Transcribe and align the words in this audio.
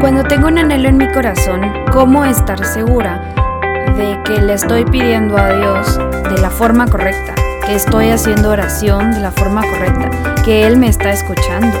Cuando 0.00 0.24
tengo 0.24 0.48
un 0.48 0.56
anhelo 0.56 0.88
en 0.88 0.96
mi 0.96 1.06
corazón, 1.12 1.60
¿cómo 1.92 2.24
estar 2.24 2.64
segura 2.64 3.34
de 3.98 4.18
que 4.24 4.40
le 4.40 4.54
estoy 4.54 4.86
pidiendo 4.86 5.36
a 5.36 5.54
Dios 5.54 5.98
de 6.32 6.40
la 6.40 6.48
forma 6.48 6.86
correcta? 6.86 7.34
Que 7.66 7.74
estoy 7.74 8.08
haciendo 8.08 8.48
oración 8.48 9.12
de 9.12 9.20
la 9.20 9.30
forma 9.30 9.60
correcta, 9.60 10.42
que 10.42 10.66
Él 10.66 10.78
me 10.78 10.88
está 10.88 11.12
escuchando. 11.12 11.76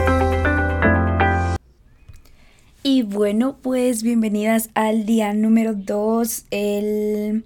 Y 2.82 3.04
bueno, 3.04 3.56
pues 3.62 4.02
bienvenidas 4.02 4.68
al 4.74 5.06
día 5.06 5.32
número 5.32 5.72
2, 5.72 6.44
el 6.50 7.42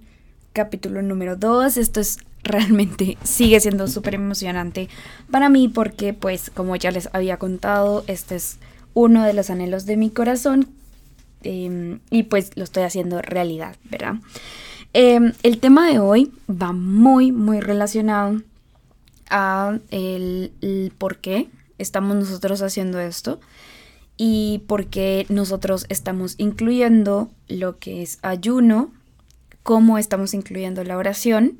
capítulo 0.51 1.01
número 1.01 1.37
2. 1.37 1.77
Esto 1.77 2.01
es 2.01 2.17
realmente 2.43 3.17
sigue 3.23 3.61
siendo 3.61 3.87
súper 3.87 4.15
emocionante 4.15 4.89
para 5.31 5.47
mí 5.47 5.69
porque 5.69 6.13
pues 6.13 6.51
como 6.51 6.75
ya 6.75 6.91
les 6.91 7.09
había 7.13 7.37
contado, 7.37 8.03
este 8.07 8.35
es 8.35 8.59
uno 8.95 9.23
de 9.23 9.33
los 9.33 9.51
anhelos 9.51 9.85
de 9.85 9.97
mi 9.97 10.09
corazón 10.09 10.69
em, 11.43 11.99
y 12.09 12.23
pues 12.23 12.49
lo 12.55 12.63
estoy 12.63 12.81
haciendo 12.81 13.21
realidad, 13.21 13.75
¿verdad? 13.91 14.15
Em, 14.93 15.33
el 15.43 15.59
tema 15.59 15.87
de 15.87 15.99
hoy 15.99 16.31
va 16.49 16.71
muy, 16.71 17.31
muy 17.31 17.59
relacionado 17.59 18.41
a 19.29 19.77
el, 19.91 20.53
el 20.61 20.91
por 20.97 21.17
qué 21.17 21.49
estamos 21.77 22.15
nosotros 22.15 22.61
haciendo 22.61 22.99
esto 22.99 23.39
y 24.17 24.63
por 24.67 24.87
qué 24.87 25.25
nosotros 25.29 25.85
estamos 25.89 26.35
incluyendo 26.37 27.29
lo 27.47 27.77
que 27.77 28.01
es 28.01 28.17
ayuno, 28.21 28.91
cómo 29.61 29.97
estamos 29.97 30.33
incluyendo 30.33 30.83
la 30.85 30.97
oración 30.97 31.57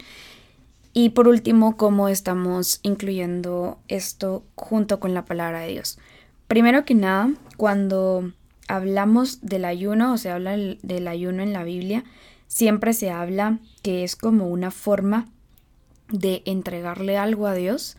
y 0.94 1.10
por 1.10 1.28
último 1.28 1.76
cómo 1.76 2.08
estamos 2.08 2.80
incluyendo 2.82 3.78
esto 3.90 4.46
junto 4.56 5.02
con 5.02 5.14
la 5.14 5.26
palabra 5.26 5.60
de 5.60 5.74
Dios. 5.74 6.00
Primero 6.48 6.86
que 6.86 6.94
nada, 6.94 7.32
cuando 7.58 8.32
hablamos 8.68 9.42
del 9.42 9.66
ayuno 9.66 10.14
o 10.14 10.18
se 10.18 10.30
habla 10.30 10.56
del 10.58 11.08
ayuno 11.08 11.42
en 11.42 11.54
la 11.54 11.64
Biblia, 11.64 12.04
siempre 12.48 12.94
se 12.94 13.10
habla 13.10 13.60
que 13.82 14.04
es 14.04 14.16
como 14.16 14.48
una 14.48 14.72
forma 14.72 15.28
de 16.10 16.44
entregarle 16.46 17.18
algo 17.18 17.48
a 17.48 17.56
Dios, 17.56 17.98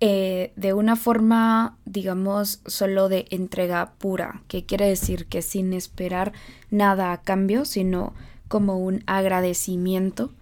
eh, 0.00 0.52
de 0.56 0.72
una 0.72 0.96
forma, 0.96 1.78
digamos, 1.84 2.60
solo 2.66 3.08
de 3.08 3.26
entrega 3.30 3.92
pura, 3.98 4.42
que 4.48 4.66
quiere 4.66 4.86
decir 4.86 5.26
que 5.26 5.42
sin 5.42 5.72
esperar 5.72 6.32
nada 6.70 7.12
a 7.12 7.22
cambio, 7.22 7.64
sino 7.64 8.14
como 8.48 8.78
un 8.78 9.04
agradecimiento, 9.06 10.32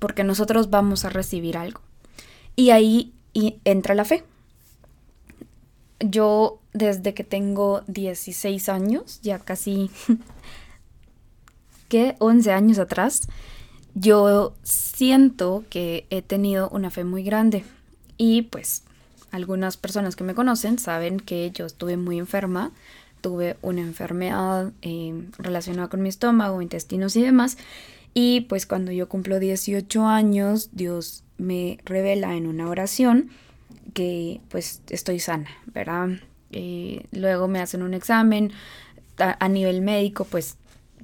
porque 0.00 0.24
nosotros 0.24 0.70
vamos 0.70 1.04
a 1.04 1.10
recibir 1.10 1.56
algo. 1.56 1.80
Y 2.56 2.70
ahí 2.70 3.12
entra 3.64 3.94
la 3.94 4.04
fe 4.04 4.24
yo 6.00 6.60
desde 6.72 7.14
que 7.14 7.24
tengo 7.24 7.82
16 7.86 8.68
años, 8.68 9.20
ya 9.22 9.38
casi, 9.38 9.90
¿qué? 11.88 12.16
11 12.18 12.52
años 12.52 12.78
atrás, 12.78 13.28
yo 13.94 14.54
siento 14.62 15.64
que 15.70 16.06
he 16.10 16.22
tenido 16.22 16.68
una 16.68 16.90
fe 16.90 17.04
muy 17.04 17.22
grande. 17.22 17.64
Y 18.18 18.42
pues 18.42 18.82
algunas 19.30 19.76
personas 19.76 20.16
que 20.16 20.24
me 20.24 20.34
conocen 20.34 20.78
saben 20.78 21.18
que 21.18 21.50
yo 21.50 21.66
estuve 21.66 21.96
muy 21.96 22.18
enferma, 22.18 22.72
tuve 23.20 23.56
una 23.62 23.80
enfermedad 23.80 24.72
eh, 24.82 25.28
relacionada 25.38 25.88
con 25.88 26.02
mi 26.02 26.08
estómago, 26.08 26.60
intestinos 26.62 27.16
y 27.16 27.22
demás. 27.22 27.56
Y 28.12 28.42
pues 28.42 28.66
cuando 28.66 28.92
yo 28.92 29.08
cumplo 29.08 29.38
18 29.38 30.06
años, 30.06 30.70
Dios 30.72 31.24
me 31.38 31.78
revela 31.84 32.34
en 32.34 32.46
una 32.46 32.68
oración 32.68 33.30
que 33.96 34.42
pues 34.50 34.82
estoy 34.90 35.18
sana, 35.20 35.48
¿verdad? 35.72 36.10
Eh, 36.52 37.06
luego 37.12 37.48
me 37.48 37.60
hacen 37.60 37.82
un 37.82 37.94
examen 37.94 38.52
a, 39.16 39.48
nivel 39.48 39.80
médico, 39.80 40.26
pues 40.26 40.58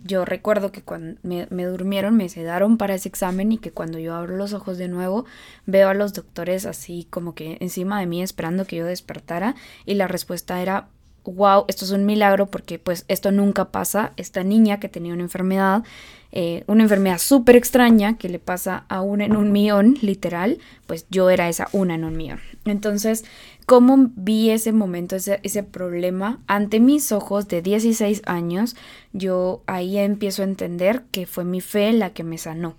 yo 0.04 0.26
recuerdo 0.26 0.72
que 0.72 0.82
cuando 0.82 1.18
me, 1.22 1.46
me, 1.48 1.64
durmieron 1.64 2.14
me 2.14 2.28
sedaron 2.28 2.76
para 2.76 2.94
ese 2.94 3.08
examen 3.08 3.50
y 3.50 3.56
que 3.56 3.70
cuando 3.70 3.98
yo 3.98 4.14
abro 4.14 4.36
los 4.36 4.52
ojos 4.52 4.76
de 4.76 4.88
nuevo 4.88 5.24
veo 5.64 5.88
a 5.88 5.94
los 5.94 6.12
doctores 6.12 6.66
así 6.66 7.06
como 7.08 7.34
que 7.34 7.56
encima 7.60 7.98
de 7.98 8.04
mí 8.04 8.22
esperando 8.22 8.66
que 8.66 8.76
yo 8.76 8.84
despertara 8.84 9.54
y 9.86 9.94
la 9.94 10.06
respuesta 10.06 10.60
era 10.60 10.88
wow, 11.24 11.64
esto 11.68 11.84
es 11.84 11.90
un 11.90 12.04
milagro 12.04 12.46
porque 12.46 12.78
pues 12.78 13.04
esto 13.08 13.30
nunca 13.30 13.70
pasa. 13.70 14.12
Esta 14.16 14.44
niña 14.44 14.80
que 14.80 14.88
tenía 14.88 15.12
una 15.12 15.22
enfermedad, 15.22 15.84
eh, 16.32 16.64
una 16.66 16.82
enfermedad 16.82 17.18
súper 17.18 17.56
extraña 17.56 18.16
que 18.16 18.28
le 18.28 18.38
pasa 18.38 18.84
a 18.88 19.02
una 19.02 19.24
en 19.24 19.36
un 19.36 19.52
millón, 19.52 19.96
literal, 20.00 20.58
pues 20.86 21.06
yo 21.10 21.30
era 21.30 21.48
esa 21.48 21.68
una 21.72 21.94
en 21.94 22.04
un 22.04 22.16
millón. 22.16 22.40
Entonces, 22.64 23.24
¿cómo 23.66 24.10
vi 24.16 24.50
ese 24.50 24.72
momento, 24.72 25.16
ese, 25.16 25.40
ese 25.42 25.62
problema 25.62 26.40
ante 26.46 26.80
mis 26.80 27.12
ojos 27.12 27.48
de 27.48 27.62
16 27.62 28.22
años? 28.26 28.76
Yo 29.12 29.62
ahí 29.66 29.98
empiezo 29.98 30.42
a 30.42 30.46
entender 30.46 31.04
que 31.10 31.26
fue 31.26 31.44
mi 31.44 31.60
fe 31.60 31.92
la 31.92 32.12
que 32.12 32.24
me 32.24 32.38
sanó. 32.38 32.76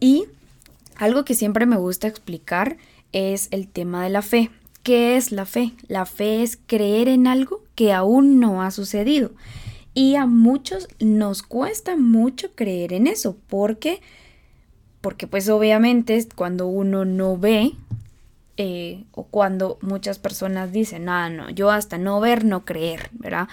Y 0.00 0.26
algo 0.96 1.24
que 1.24 1.34
siempre 1.34 1.66
me 1.66 1.76
gusta 1.76 2.08
explicar 2.08 2.76
es 3.12 3.48
el 3.50 3.68
tema 3.68 4.02
de 4.04 4.10
la 4.10 4.22
fe. 4.22 4.50
¿Qué 4.88 5.18
es 5.18 5.32
la 5.32 5.44
fe? 5.44 5.74
La 5.86 6.06
fe 6.06 6.42
es 6.42 6.58
creer 6.66 7.08
en 7.08 7.26
algo 7.26 7.62
que 7.74 7.92
aún 7.92 8.40
no 8.40 8.62
ha 8.62 8.70
sucedido. 8.70 9.32
Y 9.92 10.14
a 10.14 10.24
muchos 10.24 10.88
nos 10.98 11.42
cuesta 11.42 11.94
mucho 11.94 12.52
creer 12.54 12.94
en 12.94 13.06
eso. 13.06 13.36
porque 13.48 14.00
Porque 15.02 15.26
pues 15.26 15.50
obviamente 15.50 16.26
cuando 16.34 16.68
uno 16.68 17.04
no 17.04 17.36
ve 17.36 17.72
eh, 18.56 19.04
o 19.12 19.24
cuando 19.24 19.76
muchas 19.82 20.18
personas 20.18 20.72
dicen, 20.72 21.04
no, 21.04 21.28
no, 21.28 21.50
yo 21.50 21.70
hasta 21.70 21.98
no 21.98 22.18
ver, 22.18 22.46
no 22.46 22.64
creer, 22.64 23.10
¿verdad? 23.12 23.46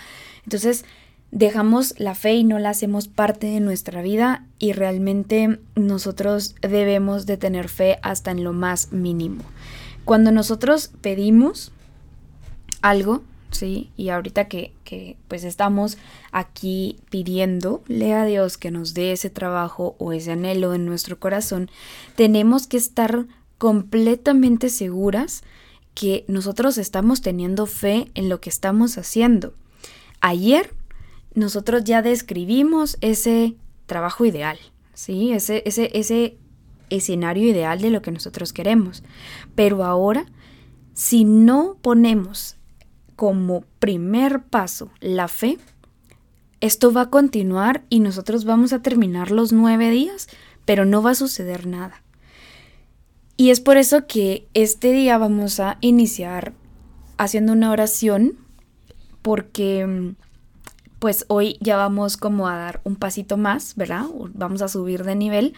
Entonces 0.46 0.86
dejamos 1.32 2.00
la 2.00 2.16
fe 2.16 2.36
y 2.36 2.44
no 2.46 2.60
la 2.60 2.70
hacemos 2.70 3.10
parte 3.10 3.48
de 3.48 3.60
nuestra 3.60 4.02
vida 4.02 4.46
y 4.58 4.72
realmente 4.72 5.60
nosotros 5.76 6.56
debemos 6.62 7.26
de 7.26 7.36
tener 7.36 7.68
fe 7.68 8.00
hasta 8.04 8.32
en 8.32 8.46
lo 8.46 8.54
más 8.54 8.94
mínimo. 8.94 9.44
Cuando 10.06 10.32
nosotros 10.32 10.92
pedimos 11.02 11.72
algo, 12.82 13.24
¿sí? 13.52 13.90
Y 13.98 14.10
ahorita 14.10 14.48
que, 14.48 14.74
que, 14.84 15.18
pues 15.28 15.44
estamos 15.44 15.98
aquí 16.32 16.98
pidiéndole 17.10 18.14
a 18.14 18.26
Dios 18.26 18.58
que 18.58 18.72
nos 18.72 18.94
dé 18.94 19.12
ese 19.12 19.30
trabajo 19.30 19.96
o 19.98 20.14
ese 20.14 20.32
anhelo 20.32 20.74
en 20.74 20.86
nuestro 20.86 21.20
corazón, 21.20 21.70
tenemos 22.16 22.68
que 22.68 22.78
estar 22.78 23.26
completamente 23.58 24.70
seguras 24.70 25.44
que 25.96 26.26
nosotros 26.28 26.78
estamos 26.78 27.22
teniendo 27.22 27.66
fe 27.66 28.12
en 28.14 28.30
lo 28.30 28.40
que 28.42 28.50
estamos 28.50 28.98
haciendo. 28.98 29.54
Ayer 30.22 30.74
nosotros 31.34 31.84
ya 31.84 32.02
describimos 32.02 32.98
ese 33.02 33.56
trabajo 33.86 34.26
ideal, 34.26 34.60
¿sí? 34.94 35.32
Ese, 35.32 35.64
ese, 35.66 35.90
ese 35.94 36.38
escenario 36.90 37.50
ideal 37.50 37.82
de 37.82 37.90
lo 37.90 38.02
que 38.02 38.12
nosotros 38.12 38.54
queremos. 38.54 39.04
Pero 39.56 39.84
ahora, 39.84 40.26
si 40.94 41.24
no 41.26 41.78
ponemos 41.82 42.58
como 43.16 43.64
primer 43.80 44.44
paso 44.44 44.92
la 45.00 45.28
fe, 45.28 45.58
esto 46.62 46.92
va 46.92 47.02
a 47.02 47.10
continuar 47.10 47.84
y 47.90 48.00
nosotros 48.00 48.46
vamos 48.46 48.74
a 48.74 48.82
terminar 48.82 49.32
los 49.32 49.52
nueve 49.52 49.90
días, 49.90 50.28
pero 50.66 50.86
no 50.86 51.02
va 51.02 51.12
a 51.12 51.16
suceder 51.16 51.68
nada. 51.68 52.02
Y 53.38 53.50
es 53.50 53.60
por 53.60 53.78
eso 53.78 54.08
que 54.08 54.48
este 54.54 54.92
día 54.92 55.18
vamos 55.18 55.60
a 55.60 55.78
iniciar 55.82 56.54
haciendo 57.18 57.54
una 57.54 57.72
oración, 57.72 58.38
porque 59.22 60.14
pues 61.00 61.26
hoy 61.28 61.58
ya 61.60 61.76
vamos 61.76 62.18
como 62.18 62.48
a 62.48 62.56
dar 62.56 62.82
un 62.84 62.96
pasito 62.96 63.38
más, 63.38 63.76
¿verdad? 63.76 64.06
Vamos 64.34 64.62
a 64.62 64.68
subir 64.68 65.04
de 65.04 65.16
nivel 65.16 65.54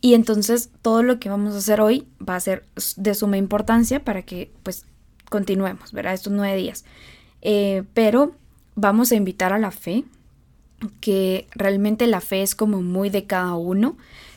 y 0.00 0.14
entonces 0.14 0.70
todo 0.82 1.02
lo 1.02 1.20
que 1.20 1.28
vamos 1.28 1.54
a 1.54 1.58
hacer 1.58 1.80
hoy 1.80 2.06
va 2.26 2.36
a 2.36 2.40
ser 2.40 2.64
de 2.96 3.14
suma 3.14 3.36
importancia 3.36 4.02
para 4.02 4.22
que 4.22 4.50
pues 4.62 4.86
continuemos, 5.28 5.92
¿verdad? 5.92 6.14
Estos 6.14 6.32
nueve 6.32 6.56
días. 6.56 6.84
Eh, 7.42 7.84
pero 7.94 8.32
vamos 8.74 9.12
a 9.12 9.16
invitar 9.16 9.52
a 9.52 9.58
la 9.58 9.70
fe, 9.70 10.04
que 11.00 11.46
realmente 11.54 12.06
la 12.06 12.20
fe 12.20 12.42
es 12.42 12.54
como 12.54 12.80
muy 12.80 13.10
de 13.10 13.26
cada 13.26 13.54
uno. 13.54 13.96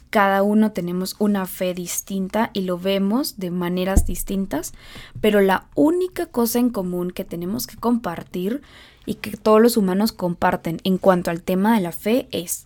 Cada 0.09 0.43
uno 0.43 0.71
tenemos 0.73 1.15
una 1.17 1.45
fe 1.45 1.73
distinta 1.73 2.51
y 2.53 2.61
lo 2.61 2.77
vemos 2.77 3.39
de 3.39 3.49
maneras 3.49 4.05
distintas, 4.05 4.73
pero 5.21 5.41
la 5.41 5.65
única 5.73 6.27
cosa 6.27 6.59
en 6.59 6.69
común 6.69 7.09
que 7.09 7.25
tenemos 7.25 7.65
que 7.65 7.77
compartir 7.77 8.61
y 9.05 9.15
que 9.15 9.31
todos 9.31 9.59
los 9.59 9.75
humanos 9.75 10.11
comparten 10.11 10.79
en 10.83 10.99
cuanto 10.99 11.31
al 11.31 11.41
tema 11.41 11.73
de 11.73 11.81
la 11.81 11.91
fe 11.91 12.27
es, 12.31 12.65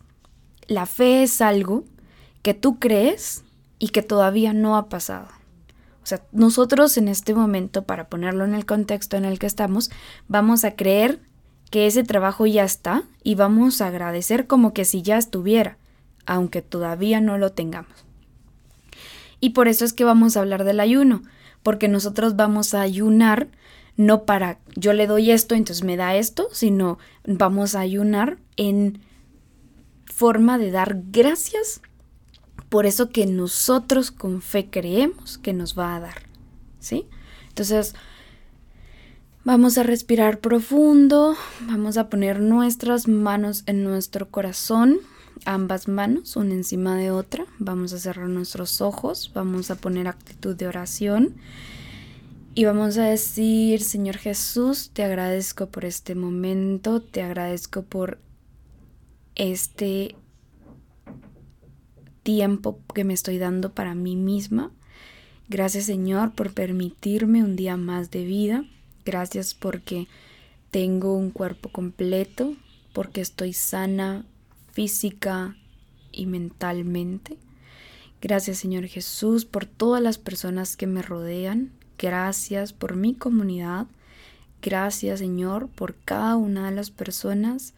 la 0.67 0.85
fe 0.85 1.23
es 1.23 1.39
algo 1.39 1.85
que 2.41 2.53
tú 2.53 2.79
crees 2.79 3.43
y 3.79 3.89
que 3.89 4.01
todavía 4.01 4.53
no 4.53 4.77
ha 4.77 4.89
pasado. 4.89 5.27
O 6.03 6.05
sea, 6.07 6.21
nosotros 6.31 6.97
en 6.97 7.09
este 7.09 7.33
momento, 7.33 7.83
para 7.83 8.07
ponerlo 8.07 8.45
en 8.45 8.53
el 8.53 8.65
contexto 8.65 9.17
en 9.17 9.25
el 9.25 9.39
que 9.39 9.47
estamos, 9.47 9.91
vamos 10.27 10.63
a 10.63 10.75
creer 10.75 11.19
que 11.69 11.85
ese 11.85 12.03
trabajo 12.03 12.45
ya 12.45 12.63
está 12.63 13.03
y 13.23 13.35
vamos 13.35 13.81
a 13.81 13.87
agradecer 13.87 14.47
como 14.47 14.73
que 14.73 14.85
si 14.85 15.01
ya 15.01 15.17
estuviera, 15.17 15.77
aunque 16.25 16.61
todavía 16.61 17.19
no 17.19 17.37
lo 17.37 17.51
tengamos. 17.51 18.05
Y 19.39 19.49
por 19.49 19.67
eso 19.67 19.83
es 19.83 19.93
que 19.93 20.05
vamos 20.05 20.37
a 20.37 20.39
hablar 20.39 20.63
del 20.63 20.79
ayuno, 20.79 21.23
porque 21.61 21.89
nosotros 21.89 22.35
vamos 22.35 22.73
a 22.73 22.81
ayunar 22.81 23.49
no 23.97 24.25
para 24.25 24.59
yo 24.75 24.93
le 24.93 25.07
doy 25.07 25.31
esto, 25.31 25.55
entonces 25.55 25.83
me 25.83 25.97
da 25.97 26.15
esto, 26.15 26.47
sino 26.51 26.99
vamos 27.25 27.75
a 27.75 27.79
ayunar 27.79 28.37
en 28.55 29.01
forma 30.05 30.57
de 30.57 30.71
dar 30.71 31.01
gracias 31.11 31.81
por 32.69 32.85
eso 32.85 33.09
que 33.09 33.25
nosotros 33.25 34.11
con 34.11 34.41
fe 34.41 34.69
creemos 34.69 35.37
que 35.37 35.53
nos 35.53 35.77
va 35.77 35.95
a 35.95 35.99
dar. 35.99 36.23
¿Sí? 36.79 37.05
Entonces, 37.49 37.95
vamos 39.43 39.77
a 39.77 39.83
respirar 39.83 40.39
profundo, 40.39 41.35
vamos 41.61 41.97
a 41.97 42.09
poner 42.09 42.39
nuestras 42.39 43.07
manos 43.07 43.63
en 43.65 43.83
nuestro 43.83 44.29
corazón, 44.29 44.99
ambas 45.45 45.87
manos, 45.87 46.35
una 46.35 46.53
encima 46.53 46.95
de 46.97 47.11
otra, 47.11 47.45
vamos 47.57 47.93
a 47.93 47.99
cerrar 47.99 48.29
nuestros 48.29 48.81
ojos, 48.81 49.31
vamos 49.33 49.71
a 49.71 49.75
poner 49.75 50.07
actitud 50.07 50.55
de 50.55 50.67
oración 50.67 51.35
y 52.57 52.65
vamos 52.65 52.97
a 52.97 53.03
decir, 53.03 53.83
Señor 53.83 54.17
Jesús, 54.17 54.89
te 54.91 55.03
agradezco 55.03 55.67
por 55.67 55.85
este 55.85 56.15
momento, 56.15 57.01
te 57.01 57.21
agradezco 57.21 57.83
por 57.83 58.19
este 59.35 60.15
tiempo 62.27 62.81
que 62.93 63.05
me 63.05 63.13
estoy 63.13 63.37
dando 63.37 63.71
para 63.71 63.95
mí 63.95 64.17
misma. 64.17 64.69
Gracias 65.47 65.85
Señor 65.85 66.33
por 66.33 66.53
permitirme 66.53 67.41
un 67.41 67.55
día 67.55 67.77
más 67.77 68.11
de 68.11 68.25
vida. 68.25 68.65
Gracias 69.05 69.53
porque 69.53 70.09
tengo 70.69 71.13
un 71.13 71.31
cuerpo 71.31 71.69
completo, 71.69 72.53
porque 72.91 73.21
estoy 73.21 73.53
sana 73.53 74.25
física 74.73 75.55
y 76.11 76.25
mentalmente. 76.25 77.37
Gracias 78.21 78.57
Señor 78.57 78.87
Jesús 78.87 79.45
por 79.45 79.65
todas 79.65 80.03
las 80.03 80.17
personas 80.17 80.75
que 80.75 80.85
me 80.85 81.01
rodean. 81.01 81.71
Gracias 81.97 82.73
por 82.73 82.97
mi 82.97 83.13
comunidad. 83.13 83.87
Gracias 84.61 85.19
Señor 85.19 85.69
por 85.69 85.95
cada 85.95 86.35
una 86.35 86.69
de 86.69 86.75
las 86.75 86.91
personas 86.91 87.73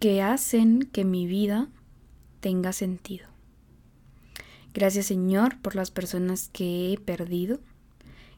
que 0.00 0.22
hacen 0.22 0.88
que 0.90 1.04
mi 1.04 1.26
vida 1.26 1.68
tenga 2.40 2.72
sentido. 2.72 3.28
Gracias 4.74 5.06
Señor 5.06 5.58
por 5.60 5.74
las 5.74 5.90
personas 5.90 6.50
que 6.52 6.92
he 6.92 6.98
perdido. 6.98 7.60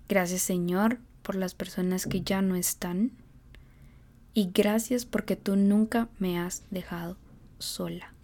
Gracias 0.08 0.42
Señor 0.42 0.98
por 1.22 1.34
las 1.34 1.54
personas 1.54 2.06
que 2.06 2.22
ya 2.22 2.42
no 2.42 2.54
están. 2.54 3.10
Y 4.34 4.50
gracias 4.54 5.04
porque 5.04 5.34
tú 5.34 5.56
nunca 5.56 6.08
me 6.18 6.38
has 6.38 6.62
dejado 6.70 7.16
sola. 7.58 8.14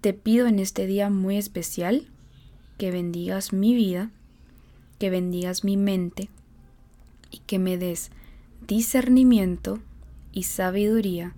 Te 0.00 0.14
pido 0.14 0.46
en 0.46 0.58
este 0.58 0.86
día 0.86 1.10
muy 1.10 1.36
especial 1.36 2.08
que 2.78 2.90
bendigas 2.90 3.52
mi 3.52 3.74
vida, 3.74 4.10
que 4.98 5.10
bendigas 5.10 5.64
mi 5.64 5.76
mente 5.76 6.30
y 7.30 7.38
que 7.40 7.58
me 7.58 7.76
des 7.76 8.10
discernimiento 8.66 9.80
y 10.32 10.44
sabiduría 10.44 11.34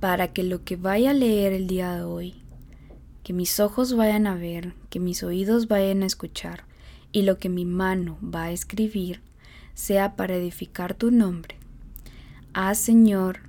para 0.00 0.32
que 0.32 0.42
lo 0.42 0.64
que 0.64 0.76
vaya 0.76 1.10
a 1.10 1.14
leer 1.14 1.52
el 1.52 1.66
día 1.66 1.94
de 1.94 2.02
hoy, 2.02 2.42
que 3.22 3.32
mis 3.32 3.60
ojos 3.60 3.94
vayan 3.94 4.26
a 4.26 4.36
ver, 4.36 4.74
que 4.90 5.00
mis 5.00 5.22
oídos 5.22 5.68
vayan 5.68 6.02
a 6.02 6.06
escuchar 6.06 6.64
y 7.12 7.22
lo 7.22 7.38
que 7.38 7.48
mi 7.48 7.64
mano 7.64 8.18
va 8.22 8.44
a 8.44 8.52
escribir 8.52 9.20
sea 9.74 10.16
para 10.16 10.36
edificar 10.36 10.94
tu 10.94 11.10
nombre. 11.10 11.56
Haz, 12.52 12.78
Señor, 12.78 13.40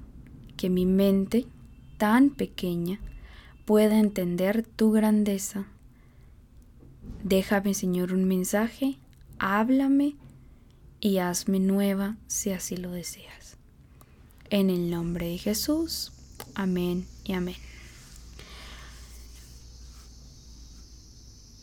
que 0.57 0.69
mi 0.69 0.85
mente 0.85 1.45
tan 1.97 2.29
pequeña 2.29 2.99
pueda 3.65 3.99
entender 3.99 4.65
tu 4.65 4.91
grandeza 4.91 5.67
Déjame, 7.23 7.73
Señor, 7.73 8.13
un 8.13 8.25
mensaje, 8.25 8.97
háblame 9.39 10.15
y 11.01 11.17
hazme 11.17 11.59
nueva 11.59 12.17
si 12.27 12.51
así 12.51 12.77
lo 12.77 12.91
deseas. 12.91 13.57
En 14.49 14.69
el 14.69 14.89
nombre 14.89 15.27
de 15.27 15.37
Jesús. 15.37 16.13
Amén 16.55 17.05
y 17.23 17.33
amén. 17.33 17.55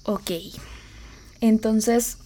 Ok. 0.04 0.30
Entonces, 1.40 2.18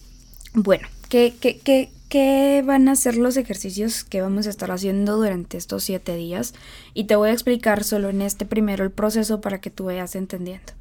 bueno, 0.53 0.87
¿qué, 1.09 1.33
qué, 1.39 1.89
qué, 2.09 2.63
van 2.65 2.87
a 2.89 2.95
ser 2.95 3.17
los 3.17 3.37
ejercicios 3.37 4.03
que 4.03 4.21
vamos 4.21 4.45
a 4.47 4.51
estar 4.51 4.71
haciendo 4.71 5.17
durante 5.17 5.57
estos 5.57 5.83
siete 5.83 6.15
días? 6.15 6.53
Y 6.93 7.05
te 7.05 7.15
voy 7.15 7.29
a 7.29 7.33
explicar 7.33 7.83
solo 7.83 8.09
en 8.09 8.21
este 8.21 8.45
primero 8.45 8.83
el 8.83 8.91
proceso 8.91 9.41
para 9.41 9.59
que 9.59 9.71
tú 9.71 9.85
vayas 9.85 10.15
entendiendo. 10.15 10.73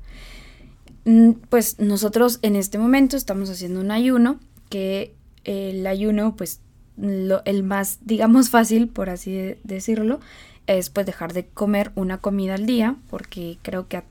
Mm, 1.06 1.33
pues 1.49 1.79
nosotros 1.79 2.38
en 2.43 2.55
este 2.56 2.79
momento 2.79 3.17
estamos 3.17 3.49
haciendo 3.49 3.81
un 3.81 3.91
ayuno, 3.91 4.38
que 4.69 5.15
el 5.44 5.87
ayuno, 5.87 6.37
pues 6.37 6.61
el 6.99 7.62
más, 7.62 7.99
digamos, 8.03 8.50
fácil, 8.50 8.88
por 8.88 9.09
así 9.09 9.56
decirlo, 9.65 10.21
es 10.76 10.90
pues 10.90 11.06
dejar 11.06 11.32
de 11.32 11.46
comer 11.46 11.93
una 11.94 12.19
comida 12.19 12.55
al 12.55 12.67
día, 12.67 12.96
porque 13.08 13.58
creo 13.62 13.88
que 13.88 14.02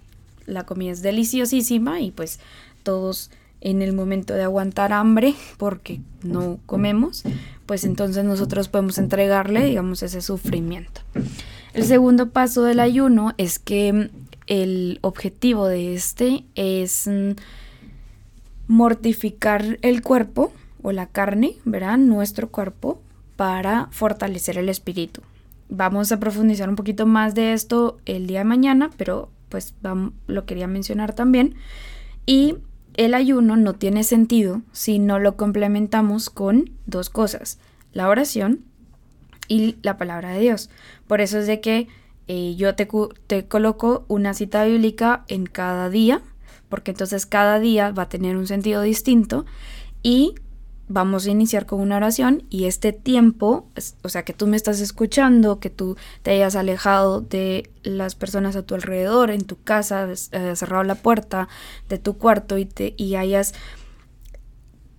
la 0.46 0.66
comida 0.66 0.92
es 0.92 1.02
deliciosísima 1.02 2.02
y 2.02 2.12
pues 2.12 2.40
todos 2.84 3.32
en 3.62 3.82
el 3.82 3.94
momento 3.94 4.34
de 4.34 4.44
aguantar 4.44 4.94
hambre, 4.94 5.36
porque 5.58 6.02
no 6.24 6.60
comemos, 6.66 7.24
pues 7.66 7.84
entonces 7.84 8.24
nosotros 8.24 8.68
podemos 8.68 8.98
entregarle, 8.98 9.64
digamos, 9.66 10.04
ese 10.04 10.22
sufrimiento. 10.22 11.02
El 11.74 11.86
segundo 11.86 12.30
paso 12.30 12.64
del 12.64 12.80
ayuno 12.80 13.34
es 13.38 13.60
que 13.60 14.10
el 14.48 14.98
objetivo 15.02 15.68
de 15.68 15.94
este 15.94 16.44
es 16.56 17.08
mm, 17.08 17.32
mortificar 18.68 19.78
el 19.82 20.02
cuerpo 20.02 20.52
o 20.82 20.92
la 20.92 21.06
carne, 21.06 21.58
¿verdad? 21.66 21.98
Nuestro 21.98 22.50
cuerpo 22.50 23.00
para 23.36 23.88
fortalecer 23.92 24.58
el 24.58 24.70
espíritu. 24.70 25.22
Vamos 25.70 26.12
a 26.12 26.20
profundizar 26.20 26.68
un 26.68 26.76
poquito 26.76 27.06
más 27.06 27.36
de 27.36 27.54
esto 27.54 28.00
el 28.06 28.28
día 28.28 28.40
de 28.40 28.46
mañana, 28.46 28.90
pero 28.98 29.32
pues 29.50 29.76
lo 30.28 30.46
quería 30.46 30.68
mencionar 30.68 31.14
también. 31.14 31.56
Y 32.26 32.58
el 32.96 33.14
ayuno 33.14 33.56
no 33.56 33.74
tiene 33.74 34.04
sentido 34.04 34.62
si 34.72 35.00
no 35.00 35.20
lo 35.20 35.38
complementamos 35.38 36.30
con 36.30 36.72
dos 36.86 37.10
cosas, 37.10 37.60
la 37.94 38.10
oración 38.10 38.66
y 39.48 39.78
la 39.84 39.98
palabra 39.98 40.34
de 40.34 40.42
Dios. 40.42 40.70
Por 41.08 41.22
eso 41.22 41.40
es 41.40 41.48
de 41.48 41.62
que 41.62 41.88
eh, 42.28 42.56
yo 42.56 42.76
te, 42.76 42.88
te 43.28 43.48
coloco 43.48 44.06
una 44.08 44.34
cita 44.34 44.66
bíblica 44.66 45.24
en 45.28 45.46
cada 45.46 45.90
día, 45.90 46.22
porque 46.68 46.92
entonces 46.92 47.26
cada 47.26 47.60
día 47.60 47.92
va 47.92 48.04
a 48.04 48.10
tener 48.10 48.38
un 48.38 48.48
sentido 48.48 48.82
distinto 48.82 49.46
y 50.04 50.36
vamos 50.90 51.26
a 51.26 51.30
iniciar 51.30 51.66
con 51.66 51.80
una 51.80 51.96
oración 51.96 52.44
y 52.50 52.66
este 52.66 52.92
tiempo, 52.92 53.70
o 54.04 54.10
sea, 54.10 54.26
que 54.26 54.34
tú 54.34 54.48
me 54.48 54.58
estás 54.58 54.82
escuchando, 54.82 55.60
que 55.60 55.70
tú 55.70 55.96
te 56.24 56.32
hayas 56.32 56.56
alejado 56.56 57.22
de 57.22 57.70
las 57.84 58.16
personas 58.16 58.56
a 58.56 58.64
tu 58.64 58.76
alrededor, 58.76 59.32
en 59.32 59.46
tu 59.46 59.62
casa, 59.62 60.08
cerrado 60.16 60.84
la 60.84 60.96
puerta 60.96 61.48
de 61.88 62.00
tu 62.00 62.18
cuarto 62.18 62.58
y, 62.58 62.66
te, 62.66 62.96
y 62.98 63.16
hayas 63.16 63.54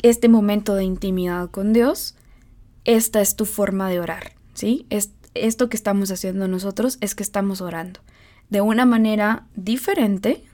este 0.03 0.29
momento 0.29 0.75
de 0.75 0.85
intimidad 0.85 1.51
con 1.51 1.73
Dios, 1.73 2.15
esta 2.85 3.21
es 3.21 3.37
tu 3.37 3.45
forma 3.45 3.91
de 3.91 4.01
orar, 4.01 4.33
¿sí? 4.55 4.87
esto 5.35 5.69
que 5.69 5.77
estamos 5.77 6.11
haciendo 6.11 6.49
nosotros 6.49 6.99
es 7.01 7.15
que 7.15 7.23
estamos 7.23 7.61
orando 7.61 8.01
de 8.49 8.61
una 8.61 8.85
manera 8.85 9.47
diferente, 9.55 10.45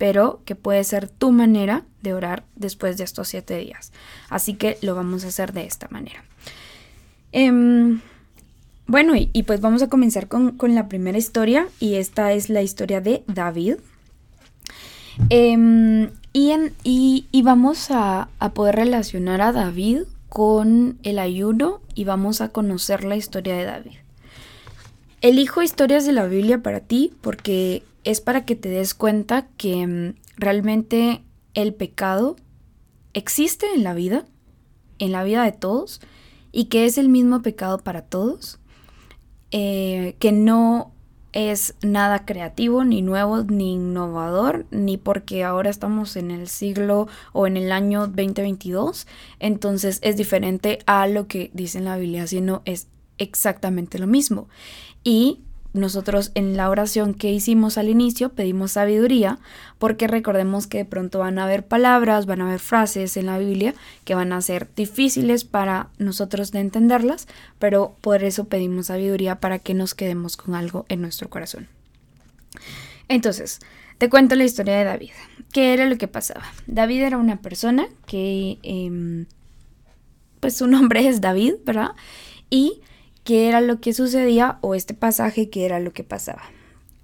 pero 0.00 0.40
que 0.46 0.54
puede 0.54 0.82
ser 0.82 1.10
tu 1.10 1.30
manera 1.30 1.84
de 2.00 2.14
orar 2.14 2.44
después 2.56 2.96
de 2.96 3.04
estos 3.04 3.28
siete 3.28 3.58
días. 3.58 3.92
Así 4.30 4.54
que 4.54 4.78
lo 4.80 4.94
vamos 4.94 5.26
a 5.26 5.28
hacer 5.28 5.52
de 5.52 5.66
esta 5.66 5.88
manera. 5.90 6.24
Em, 7.32 8.00
bueno, 8.86 9.12
y, 9.14 9.42
pues 9.42 9.60
vamos 9.60 9.82
a 9.82 9.90
comenzar 9.90 10.26
con, 10.26 10.56
la 10.74 10.88
primera 10.88 11.18
historia, 11.18 11.68
y 11.80 11.96
esta 11.96 12.32
es 12.32 12.48
la 12.48 12.62
historia 12.62 13.02
de 13.02 13.24
David. 13.26 13.74
Em, 15.28 16.08
y, 16.32 17.26
y, 17.30 17.42
vamos 17.42 17.90
a, 17.90 18.30
a 18.38 18.54
poder 18.54 18.76
relacionar 18.76 19.42
a 19.42 19.52
David 19.52 20.04
con 20.30 20.98
el 21.02 21.18
ayuno 21.18 21.82
y 21.94 22.04
vamos 22.04 22.40
a 22.40 22.48
conocer 22.48 23.04
la 23.04 23.16
historia 23.16 23.54
de 23.54 23.64
David. 23.64 23.98
Elijo 25.20 25.60
historias 25.60 26.06
de 26.06 26.12
la 26.12 26.24
Biblia 26.24 26.62
para 26.62 26.80
ti 26.80 27.12
porque 27.20 27.82
es 28.04 28.20
para 28.20 28.44
que 28.44 28.56
te 28.56 28.68
des 28.68 28.94
cuenta 28.94 29.48
que 29.56 29.86
mm, 29.86 30.14
realmente 30.36 31.22
el 31.54 31.74
pecado 31.74 32.36
existe 33.12 33.66
en 33.74 33.84
la 33.84 33.94
vida, 33.94 34.24
en 34.98 35.12
la 35.12 35.24
vida 35.24 35.44
de 35.44 35.52
todos, 35.52 36.00
y 36.52 36.66
que 36.66 36.86
es 36.86 36.98
el 36.98 37.08
mismo 37.08 37.42
pecado 37.42 37.78
para 37.78 38.02
todos, 38.02 38.58
eh, 39.50 40.16
que 40.18 40.32
no 40.32 40.92
es 41.32 41.74
nada 41.82 42.24
creativo, 42.24 42.84
ni 42.84 43.02
nuevo, 43.02 43.44
ni 43.44 43.74
innovador, 43.74 44.66
ni 44.70 44.96
porque 44.96 45.44
ahora 45.44 45.70
estamos 45.70 46.16
en 46.16 46.30
el 46.30 46.48
siglo 46.48 47.06
o 47.32 47.46
en 47.46 47.56
el 47.56 47.70
año 47.70 48.08
2022, 48.08 49.06
entonces 49.38 50.00
es 50.02 50.16
diferente 50.16 50.80
a 50.86 51.06
lo 51.06 51.28
que 51.28 51.50
dice 51.54 51.78
en 51.78 51.84
la 51.84 51.96
Biblia, 51.96 52.26
sino 52.26 52.62
es 52.64 52.88
exactamente 53.18 53.98
lo 53.98 54.08
mismo. 54.08 54.48
Y 55.04 55.40
nosotros 55.72 56.32
en 56.34 56.56
la 56.56 56.68
oración 56.68 57.14
que 57.14 57.30
hicimos 57.30 57.78
al 57.78 57.88
inicio 57.88 58.30
pedimos 58.30 58.72
sabiduría 58.72 59.38
porque 59.78 60.08
recordemos 60.08 60.66
que 60.66 60.78
de 60.78 60.84
pronto 60.84 61.20
van 61.20 61.38
a 61.38 61.44
haber 61.44 61.66
palabras, 61.66 62.26
van 62.26 62.40
a 62.40 62.48
haber 62.48 62.60
frases 62.60 63.16
en 63.16 63.26
la 63.26 63.38
Biblia 63.38 63.74
que 64.04 64.14
van 64.14 64.32
a 64.32 64.40
ser 64.40 64.68
difíciles 64.74 65.44
para 65.44 65.88
nosotros 65.98 66.50
de 66.50 66.60
entenderlas, 66.60 67.28
pero 67.58 67.94
por 68.00 68.24
eso 68.24 68.46
pedimos 68.46 68.86
sabiduría 68.86 69.38
para 69.38 69.58
que 69.58 69.74
nos 69.74 69.94
quedemos 69.94 70.36
con 70.36 70.54
algo 70.54 70.86
en 70.88 71.02
nuestro 71.02 71.30
corazón. 71.30 71.68
Entonces, 73.08 73.60
te 73.98 74.08
cuento 74.08 74.34
la 74.34 74.44
historia 74.44 74.78
de 74.78 74.84
David. 74.84 75.10
¿Qué 75.52 75.72
era 75.72 75.86
lo 75.86 75.98
que 75.98 76.08
pasaba? 76.08 76.42
David 76.66 77.02
era 77.02 77.18
una 77.18 77.40
persona 77.40 77.86
que, 78.06 78.58
em, 78.62 79.26
pues 80.40 80.56
su 80.56 80.66
nombre 80.66 81.06
es 81.06 81.20
David, 81.20 81.54
¿verdad? 81.64 81.90
Y 82.48 82.80
qué 83.30 83.46
era 83.46 83.60
lo 83.60 83.80
que 83.80 83.94
sucedía 83.94 84.58
o 84.60 84.74
este 84.74 84.92
pasaje 84.92 85.50
qué 85.50 85.64
era 85.64 85.78
lo 85.78 85.92
que 85.92 86.02
pasaba. 86.02 86.42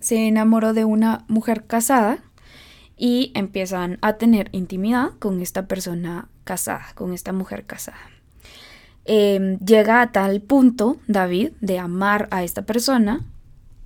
Se 0.01 0.27
enamoró 0.27 0.73
de 0.73 0.85
una 0.85 1.25
mujer 1.29 1.67
casada 1.69 2.19
y 2.97 3.31
empiezan 3.37 3.99
a 4.03 4.15
tener 4.15 4.49
intimidad 4.51 5.11
con 5.21 5.41
esta 5.41 5.69
persona 5.69 6.29
casada, 6.43 6.87
con 6.97 7.13
esta 7.13 7.33
mujer 7.33 7.65
casada. 7.65 8.01
Em, 9.05 9.61
llega 9.61 10.03
a 10.03 10.11
tal 10.11 10.41
punto 10.41 10.97
David 11.07 11.53
de 11.61 11.79
amar 11.79 12.27
a 12.33 12.43
esta 12.43 12.63
persona, 12.63 13.25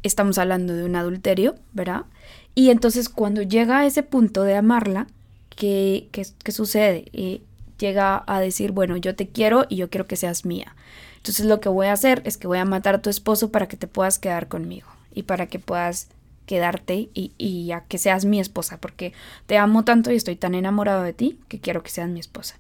estamos 0.02 0.38
hablando 0.38 0.72
de 0.72 0.84
un 0.84 0.96
adulterio, 0.96 1.56
¿verdad? 1.74 2.06
Y 2.54 2.70
entonces 2.70 3.10
cuando 3.10 3.42
llega 3.42 3.80
a 3.80 3.86
ese 3.86 4.02
punto 4.02 4.44
de 4.44 4.56
amarla, 4.56 5.08
¿qué, 5.50 6.08
qué, 6.10 6.52
sucede? 6.52 7.04
Eh, 7.12 7.42
llega 7.78 8.24
a 8.26 8.40
decir, 8.40 8.72
bueno, 8.72 8.96
yo 8.96 9.14
te 9.14 9.28
quiero 9.28 9.66
y 9.68 9.76
yo 9.76 9.90
quiero 9.90 10.06
que 10.06 10.16
seas 10.16 10.46
mía. 10.46 10.74
Entonces 11.20 11.44
lo 11.44 11.60
que 11.60 11.68
voy 11.68 11.88
a 11.88 11.92
hacer 11.92 12.22
es 12.24 12.38
que 12.38 12.46
voy 12.46 12.58
a 12.58 12.64
matar 12.64 12.96
a 12.96 13.02
tu 13.02 13.10
esposo 13.10 13.50
para 13.52 13.68
que 13.68 13.76
te 13.76 13.86
puedas 13.86 14.18
quedar 14.18 14.48
conmigo 14.48 14.88
y 15.14 15.24
para 15.24 15.46
que 15.46 15.58
puedas 15.58 16.08
quedarte 16.46 17.10
y, 17.14 17.32
y 17.36 17.70
que 17.88 17.98
seas 17.98 18.24
mi 18.24 18.40
esposa, 18.40 18.78
porque 18.80 19.12
te 19.46 19.58
amo 19.58 19.84
tanto 19.84 20.10
y 20.10 20.16
estoy 20.16 20.36
tan 20.36 20.54
enamorado 20.54 21.02
de 21.02 21.12
ti 21.12 21.38
que 21.48 21.60
quiero 21.60 21.82
que 21.82 21.90
seas 21.90 22.08
mi 22.08 22.20
esposa. 22.20 22.56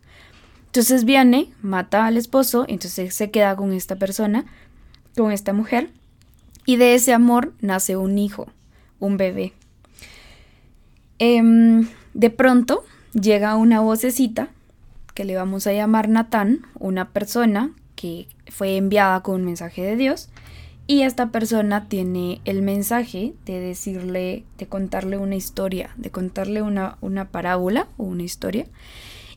Entonces 0.66 1.04
viene, 1.04 1.50
mata 1.62 2.06
al 2.06 2.16
esposo, 2.16 2.66
entonces 2.68 3.14
se 3.14 3.30
queda 3.30 3.56
con 3.56 3.72
esta 3.72 3.96
persona, 3.96 4.44
con 5.16 5.32
esta 5.32 5.52
mujer, 5.52 5.90
y 6.66 6.76
de 6.76 6.94
ese 6.94 7.14
amor 7.14 7.52
nace 7.60 7.96
un 7.96 8.18
hijo, 8.18 8.46
un 9.00 9.16
bebé. 9.16 9.54
Em, 11.18 11.88
de 12.14 12.30
pronto 12.30 12.84
llega 13.12 13.56
una 13.56 13.80
vocecita 13.80 14.48
que 15.14 15.24
le 15.24 15.34
vamos 15.34 15.66
a 15.66 15.72
llamar 15.72 16.08
Natán, 16.08 16.66
una 16.78 17.08
persona 17.08 17.72
que 18.00 18.28
fue 18.48 18.78
enviada 18.78 19.20
con 19.20 19.34
un 19.34 19.44
mensaje 19.44 19.82
de 19.82 19.96
Dios 19.96 20.30
y 20.86 21.02
esta 21.02 21.30
persona 21.30 21.86
tiene 21.86 22.40
el 22.46 22.62
mensaje 22.62 23.34
de 23.44 23.60
decirle, 23.60 24.44
de 24.56 24.66
contarle 24.66 25.18
una 25.18 25.36
historia, 25.36 25.90
de 25.98 26.10
contarle 26.10 26.62
una, 26.62 26.96
una 27.02 27.28
parábola 27.28 27.88
o 27.98 28.04
una 28.04 28.22
historia. 28.22 28.66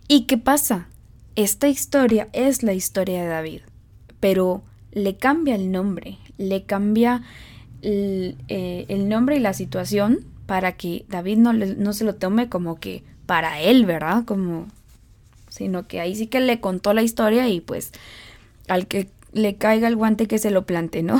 ¿Y 0.08 0.22
qué 0.28 0.38
pasa? 0.38 0.88
Esta 1.36 1.68
historia 1.68 2.30
es 2.32 2.64
la 2.64 2.74
historia 2.74 3.22
de 3.22 3.28
David, 3.28 3.62
pero 4.22 4.64
le 4.92 5.18
cambia 5.18 5.56
el 5.56 5.70
nombre, 5.70 6.18
le 6.38 6.64
cambia 6.64 7.22
el, 7.82 8.38
eh, 8.48 8.86
nombre 8.98 9.36
y 9.36 9.40
la 9.40 9.54
situación 9.54 10.26
para 10.46 10.78
que 10.78 11.06
David 11.10 11.38
no, 11.38 11.52
no 11.52 11.92
se 11.92 12.06
lo 12.06 12.16
tome 12.16 12.48
como 12.48 12.80
que 12.80 13.04
para 13.26 13.60
él, 13.60 13.86
¿verdad? 13.86 14.24
Como, 14.26 14.68
sino 15.50 15.88
que 15.88 16.00
ahí 16.00 16.16
sí 16.16 16.28
que 16.28 16.40
le 16.40 16.62
contó 16.62 16.94
la 16.94 17.04
historia 17.04 17.48
y 17.50 17.62
pues 17.62 17.92
al 18.68 18.88
que 18.88 19.10
le 19.34 19.56
caiga 19.56 19.88
el 19.88 19.96
guante 19.96 20.28
que 20.28 20.38
se 20.38 20.52
lo 20.52 20.66
plante, 20.66 21.04
¿no? 21.04 21.20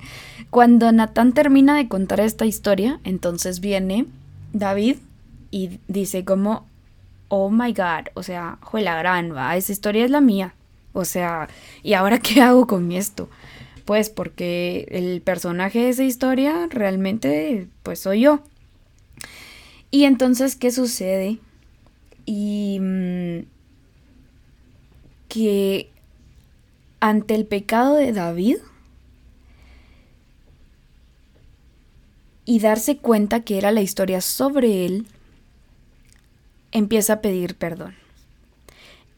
Cuando 0.50 0.92
Natán 0.92 1.32
termina 1.32 1.76
de 1.76 1.88
contar 1.88 2.20
esta 2.20 2.46
historia, 2.46 3.00
entonces 3.04 3.60
viene 3.60 4.06
David 4.52 4.96
y 5.50 5.80
dice 5.88 6.24
como, 6.24 6.66
oh 7.28 7.50
my 7.50 7.72
god, 7.72 8.08
o 8.14 8.22
sea, 8.22 8.58
la 8.72 8.96
gran, 8.96 9.34
va, 9.34 9.56
esa 9.56 9.72
historia 9.72 10.04
es 10.04 10.10
la 10.10 10.20
mía. 10.20 10.54
O 10.92 11.04
sea, 11.04 11.48
¿y 11.82 11.94
ahora 11.94 12.20
qué 12.20 12.40
hago 12.40 12.66
con 12.66 12.92
esto? 12.92 13.28
Pues 13.84 14.10
porque 14.10 14.86
el 14.90 15.20
personaje 15.20 15.80
de 15.80 15.88
esa 15.90 16.04
historia 16.04 16.68
realmente, 16.70 17.66
pues 17.82 17.98
soy 17.98 18.20
yo. 18.20 18.40
Y 19.90 20.04
entonces, 20.04 20.56
¿qué 20.56 20.70
sucede? 20.70 21.38
Y 22.26 22.78
mm, 22.80 23.46
que 25.28 25.90
ante 27.04 27.34
el 27.34 27.44
pecado 27.44 27.96
de 27.96 28.14
David 28.14 28.56
y 32.46 32.60
darse 32.60 32.96
cuenta 32.96 33.40
que 33.40 33.58
era 33.58 33.72
la 33.72 33.82
historia 33.82 34.22
sobre 34.22 34.86
él, 34.86 35.06
empieza 36.72 37.12
a 37.12 37.20
pedir 37.20 37.56
perdón. 37.56 37.94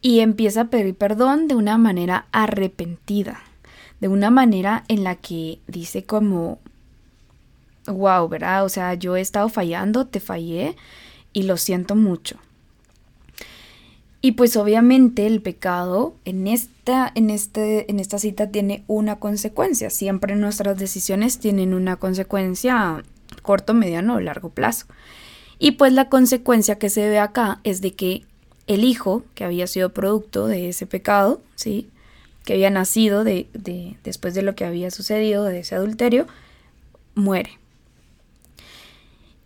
Y 0.01 0.19
empieza 0.19 0.61
a 0.61 0.65
pedir 0.65 0.95
perdón 0.95 1.47
de 1.47 1.55
una 1.55 1.77
manera 1.77 2.27
arrepentida, 2.33 3.39
de 4.01 4.09
una 4.09 4.31
manera 4.31 4.83
en 4.89 5.05
la 5.05 5.15
que 5.15 5.59
dice 5.67 6.03
como, 6.03 6.59
wow, 7.85 8.27
¿verdad? 8.27 8.65
O 8.65 8.69
sea, 8.69 8.95
yo 8.95 9.15
he 9.15 9.21
estado 9.21 9.47
fallando, 9.47 10.07
te 10.07 10.19
fallé 10.19 10.75
y 11.31 11.43
lo 11.43 11.55
siento 11.55 11.95
mucho. 11.95 12.37
Y 14.27 14.33
pues 14.33 14.57
obviamente 14.57 15.25
el 15.25 15.41
pecado 15.41 16.13
en 16.25 16.47
esta, 16.47 17.09
en, 17.15 17.29
este, 17.29 17.89
en 17.89 18.01
esta 18.01 18.19
cita 18.19 18.51
tiene 18.51 18.83
una 18.87 19.19
consecuencia. 19.19 19.89
Siempre 19.89 20.35
nuestras 20.35 20.77
decisiones 20.77 21.39
tienen 21.39 21.73
una 21.73 21.95
consecuencia 21.95 23.05
corto, 23.41 23.73
mediano 23.73 24.15
o 24.15 24.19
largo 24.19 24.49
plazo. 24.49 24.85
Y 25.59 25.71
pues 25.71 25.93
la 25.93 26.09
consecuencia 26.09 26.77
que 26.77 26.89
se 26.89 27.07
ve 27.07 27.19
acá 27.19 27.61
es 27.63 27.79
de 27.79 27.93
que 27.93 28.25
el 28.67 28.83
hijo, 28.83 29.23
que 29.33 29.45
había 29.45 29.65
sido 29.65 29.93
producto 29.93 30.45
de 30.47 30.67
ese 30.67 30.85
pecado, 30.85 31.39
¿sí? 31.55 31.89
que 32.43 32.51
había 32.51 32.69
nacido 32.69 33.23
de, 33.23 33.47
de, 33.53 33.95
después 34.03 34.33
de 34.33 34.41
lo 34.41 34.55
que 34.55 34.65
había 34.65 34.91
sucedido, 34.91 35.45
de 35.45 35.59
ese 35.59 35.75
adulterio, 35.75 36.27
muere. 37.15 37.51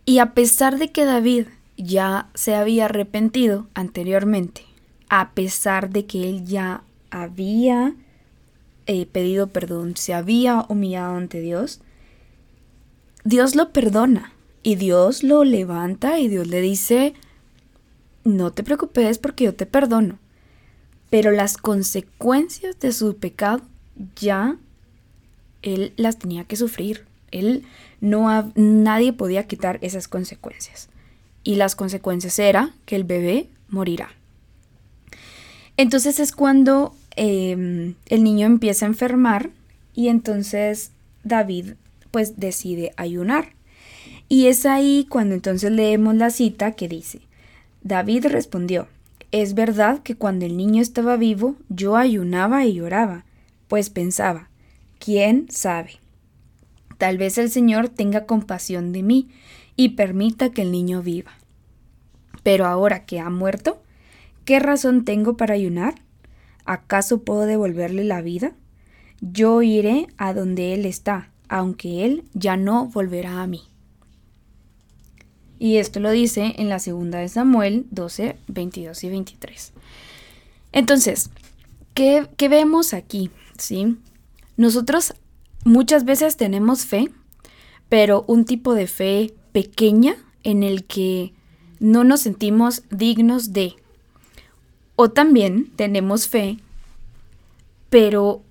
Y 0.06 0.18
a 0.18 0.34
pesar 0.34 0.80
de 0.80 0.90
que 0.90 1.04
David 1.04 1.46
ya 1.76 2.30
se 2.34 2.56
había 2.56 2.86
arrepentido 2.86 3.68
anteriormente 3.74 4.71
a 5.14 5.32
pesar 5.32 5.90
de 5.90 6.06
que 6.06 6.30
él 6.30 6.46
ya 6.46 6.84
había 7.10 7.94
eh, 8.86 9.04
pedido 9.04 9.48
perdón, 9.48 9.94
se 9.94 10.14
había 10.14 10.64
humillado 10.70 11.16
ante 11.16 11.42
Dios, 11.42 11.82
Dios 13.22 13.54
lo 13.54 13.74
perdona 13.74 14.32
y 14.62 14.76
Dios 14.76 15.22
lo 15.22 15.44
levanta 15.44 16.18
y 16.18 16.28
Dios 16.28 16.46
le 16.46 16.62
dice, 16.62 17.12
no 18.24 18.54
te 18.54 18.62
preocupes 18.62 19.18
porque 19.18 19.44
yo 19.44 19.54
te 19.54 19.66
perdono. 19.66 20.18
Pero 21.10 21.30
las 21.30 21.58
consecuencias 21.58 22.80
de 22.80 22.92
su 22.92 23.14
pecado 23.18 23.60
ya 24.16 24.56
él 25.60 25.92
las 25.98 26.18
tenía 26.18 26.44
que 26.44 26.56
sufrir. 26.56 27.04
Él 27.30 27.66
no 28.00 28.50
nadie 28.54 29.12
podía 29.12 29.46
quitar 29.46 29.78
esas 29.82 30.08
consecuencias. 30.08 30.88
Y 31.44 31.56
las 31.56 31.76
consecuencias 31.76 32.38
era 32.38 32.74
que 32.86 32.96
el 32.96 33.04
bebé 33.04 33.50
morirá. 33.68 34.08
Entonces 35.76 36.20
es 36.20 36.32
cuando 36.32 36.94
em, 37.16 37.94
el 38.06 38.24
niño 38.24 38.46
empieza 38.46 38.86
a 38.86 38.88
enfermar 38.88 39.50
y 39.94 40.08
entonces 40.08 40.92
David 41.24 41.74
pues 42.10 42.38
decide 42.38 42.92
ayunar. 42.96 43.50
Y 44.28 44.46
es 44.46 44.66
ahí 44.66 45.06
cuando 45.08 45.34
entonces 45.34 45.70
leemos 45.72 46.14
la 46.14 46.30
cita 46.30 46.72
que 46.72 46.88
dice, 46.88 47.20
David 47.82 48.26
respondió, 48.26 48.88
es 49.30 49.54
verdad 49.54 50.02
que 50.02 50.14
cuando 50.14 50.46
el 50.46 50.56
niño 50.56 50.82
estaba 50.82 51.16
vivo 51.16 51.56
yo 51.68 51.96
ayunaba 51.96 52.64
y 52.64 52.74
lloraba, 52.74 53.24
pues 53.68 53.90
pensaba, 53.90 54.48
¿quién 54.98 55.46
sabe? 55.50 55.92
Tal 56.98 57.18
vez 57.18 57.38
el 57.38 57.50
Señor 57.50 57.88
tenga 57.88 58.26
compasión 58.26 58.92
de 58.92 59.02
mí 59.02 59.28
y 59.74 59.90
permita 59.90 60.50
que 60.50 60.62
el 60.62 60.70
niño 60.70 61.02
viva. 61.02 61.32
Pero 62.42 62.66
ahora 62.66 63.04
que 63.04 63.18
ha 63.18 63.30
muerto, 63.30 63.81
¿Qué 64.44 64.58
razón 64.58 65.04
tengo 65.04 65.36
para 65.36 65.54
ayunar? 65.54 65.94
¿Acaso 66.64 67.22
puedo 67.22 67.46
devolverle 67.46 68.04
la 68.04 68.22
vida? 68.22 68.52
Yo 69.20 69.62
iré 69.62 70.08
a 70.16 70.34
donde 70.34 70.74
Él 70.74 70.84
está, 70.84 71.30
aunque 71.48 72.04
Él 72.04 72.24
ya 72.34 72.56
no 72.56 72.86
volverá 72.86 73.42
a 73.42 73.46
mí. 73.46 73.62
Y 75.58 75.76
esto 75.76 76.00
lo 76.00 76.10
dice 76.10 76.54
en 76.56 76.68
la 76.68 76.80
segunda 76.80 77.18
de 77.18 77.28
Samuel 77.28 77.86
12, 77.92 78.36
22 78.48 79.04
y 79.04 79.08
23. 79.10 79.72
Entonces, 80.72 81.30
¿qué, 81.94 82.26
qué 82.36 82.48
vemos 82.48 82.94
aquí? 82.94 83.30
¿Sí? 83.58 83.96
Nosotros 84.56 85.14
muchas 85.64 86.04
veces 86.04 86.36
tenemos 86.36 86.84
fe, 86.84 87.10
pero 87.88 88.24
un 88.26 88.44
tipo 88.44 88.74
de 88.74 88.88
fe 88.88 89.34
pequeña 89.52 90.16
en 90.42 90.64
el 90.64 90.84
que 90.84 91.32
no 91.78 92.02
nos 92.02 92.20
sentimos 92.22 92.82
dignos 92.90 93.52
de, 93.52 93.76
o 94.96 95.10
también 95.10 95.70
tenemos 95.76 96.28
fe, 96.28 96.58
pero 97.90 98.42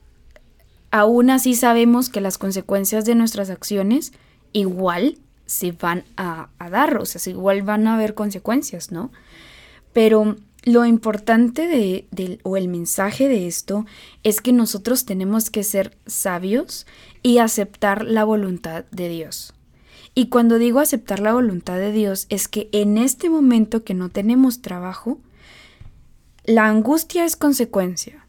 aún 0.92 1.30
así 1.30 1.56
sabemos 1.56 2.10
que 2.10 2.22
las 2.22 2.38
consecuencias 2.38 3.06
de 3.06 3.16
nuestras 3.16 3.50
acciones 3.50 4.12
igual 4.54 5.18
se 5.46 5.72
van 5.72 6.04
a, 6.18 6.50
dar, 6.70 6.98
o 6.98 7.06
sea, 7.06 7.22
igual 7.32 7.62
van 7.62 7.88
a 7.88 7.96
haber 7.96 8.14
consecuencias, 8.14 8.92
¿no? 8.92 9.12
Pero 9.94 10.38
lo 10.64 10.86
importante 10.86 11.68
de, 11.68 12.40
o 12.44 12.56
el 12.56 12.68
mensaje 12.68 13.28
de 13.28 13.48
esto 13.48 13.86
es 14.24 14.42
que 14.42 14.54
nosotros 14.54 15.06
tenemos 15.06 15.50
que 15.50 15.64
ser 15.64 15.98
sabios 16.06 16.86
y 17.24 17.40
aceptar 17.40 18.06
la 18.06 18.24
voluntad 18.24 18.86
de 18.92 19.10
Dios. 19.10 19.54
Y 20.14 20.28
cuando 20.28 20.58
digo 20.58 20.80
aceptar 20.80 21.20
la 21.20 21.34
voluntad 21.34 21.78
de 21.78 21.92
Dios 21.92 22.28
es 22.30 22.48
que 22.48 22.70
en 22.72 22.98
este 22.98 23.30
momento 23.30 23.84
que 23.84 23.94
no 23.94 24.10
tenemos 24.10 24.62
trabajo, 24.62 25.20
la 26.44 26.68
angustia 26.68 27.26
es 27.26 27.36
consecuencia. 27.36 28.26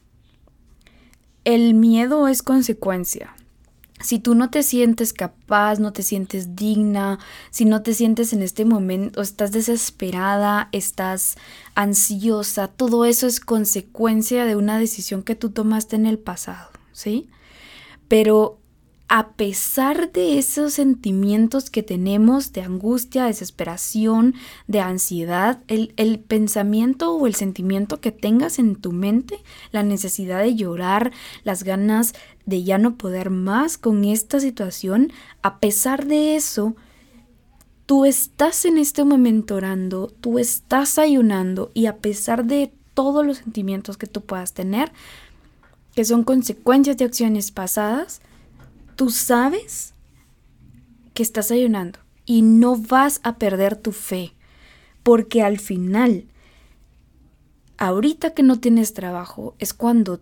El 1.45 1.75
miedo 1.75 2.29
es 2.29 2.43
consecuencia. 2.43 3.35
Si 4.01 4.19
tú 4.19 4.35
no 4.35 4.51
te 4.51 4.63
sientes 4.65 5.13
capaz, 5.13 5.79
no 5.79 5.93
te 5.93 6.03
sientes 6.03 6.57
digna, 6.57 7.21
si 7.51 7.65
no 7.65 7.83
te 7.83 7.95
sientes 7.95 8.33
en 8.33 8.43
este 8.43 8.65
momento, 8.65 9.23
estás 9.23 9.53
desesperada, 9.53 10.69
estás 10.73 11.37
ansiosa, 11.75 12.67
todo 12.69 13.05
eso 13.05 13.29
es 13.29 13.39
consecuencia 13.39 14.45
de 14.45 14.57
una 14.57 14.79
decisión 14.79 15.23
que 15.23 15.37
tú 15.37 15.51
tomaste 15.51 15.95
en 15.95 16.07
el 16.07 16.19
pasado, 16.19 16.71
¿sí? 16.93 17.29
Pero 18.09 18.62
a 19.15 19.33
pesar 19.33 20.11
de 20.11 20.39
esos 20.39 20.73
sentimientos 20.73 21.69
que 21.69 21.83
tenemos 21.83 22.55
de 22.55 22.63
angustia, 22.63 23.27
desesperación, 23.27 24.35
de 24.69 24.81
ansiedad, 24.81 25.63
el, 25.69 25.93
el, 25.99 26.19
pensamiento 26.19 27.15
o 27.15 27.27
el 27.27 27.35
sentimiento 27.35 28.01
que 28.01 28.11
tengas 28.11 28.59
en 28.59 28.75
tu 28.75 28.91
mente, 28.91 29.37
la 29.71 29.83
necesidad 29.83 30.41
de 30.41 30.55
llorar, 30.55 31.13
las 31.45 31.63
ganas 31.63 32.15
de 32.47 32.65
ya 32.65 32.79
no 32.79 32.97
poder 32.97 33.29
más 33.29 33.77
con 33.77 34.07
esta 34.07 34.41
situación, 34.41 35.13
a 35.43 35.59
pesar 35.59 36.07
de 36.07 36.35
eso, 36.35 36.75
tú 37.85 38.07
estás 38.07 38.65
en 38.65 38.79
este 38.79 39.05
momento 39.05 39.57
orando, 39.57 40.11
tú 40.23 40.39
estás 40.39 40.99
ayunando 40.99 41.71
y 41.75 41.85
a 41.85 41.99
pesar 41.99 42.47
de 42.47 42.73
todos 42.95 43.27
los 43.27 43.37
sentimientos 43.37 43.99
que 43.99 44.07
tú 44.07 44.23
puedas 44.23 44.55
tener, 44.55 44.91
que 45.95 46.07
son 46.07 46.25
consecuencias 46.25 46.97
de 46.97 47.05
acciones 47.05 47.51
pasadas, 47.51 48.23
tú 48.95 49.11
sabes 49.11 49.95
que 51.15 51.23
estás 51.23 51.51
ayunando 51.51 51.99
y 52.25 52.43
no 52.43 52.77
vas 52.77 53.21
a 53.23 53.37
perder 53.37 53.77
tu 53.77 53.93
fe, 53.93 54.33
porque 55.03 55.43
al 55.43 55.59
final, 55.59 56.27
ahorita 57.79 58.35
que 58.35 58.43
no 58.43 58.61
tienes 58.61 58.95
trabajo, 58.95 59.55
es 59.59 59.75
cuando 59.75 60.21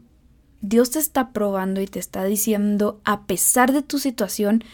Dios 0.60 0.90
te 0.90 0.98
está 0.98 1.32
probando 1.32 1.80
y 1.80 1.86
te 1.86 1.98
está 1.98 2.24
diciendo, 2.24 3.00
a 3.04 3.26
pesar 3.26 3.72
de 3.72 3.82
tu 3.82 3.98
situación, 3.98 4.64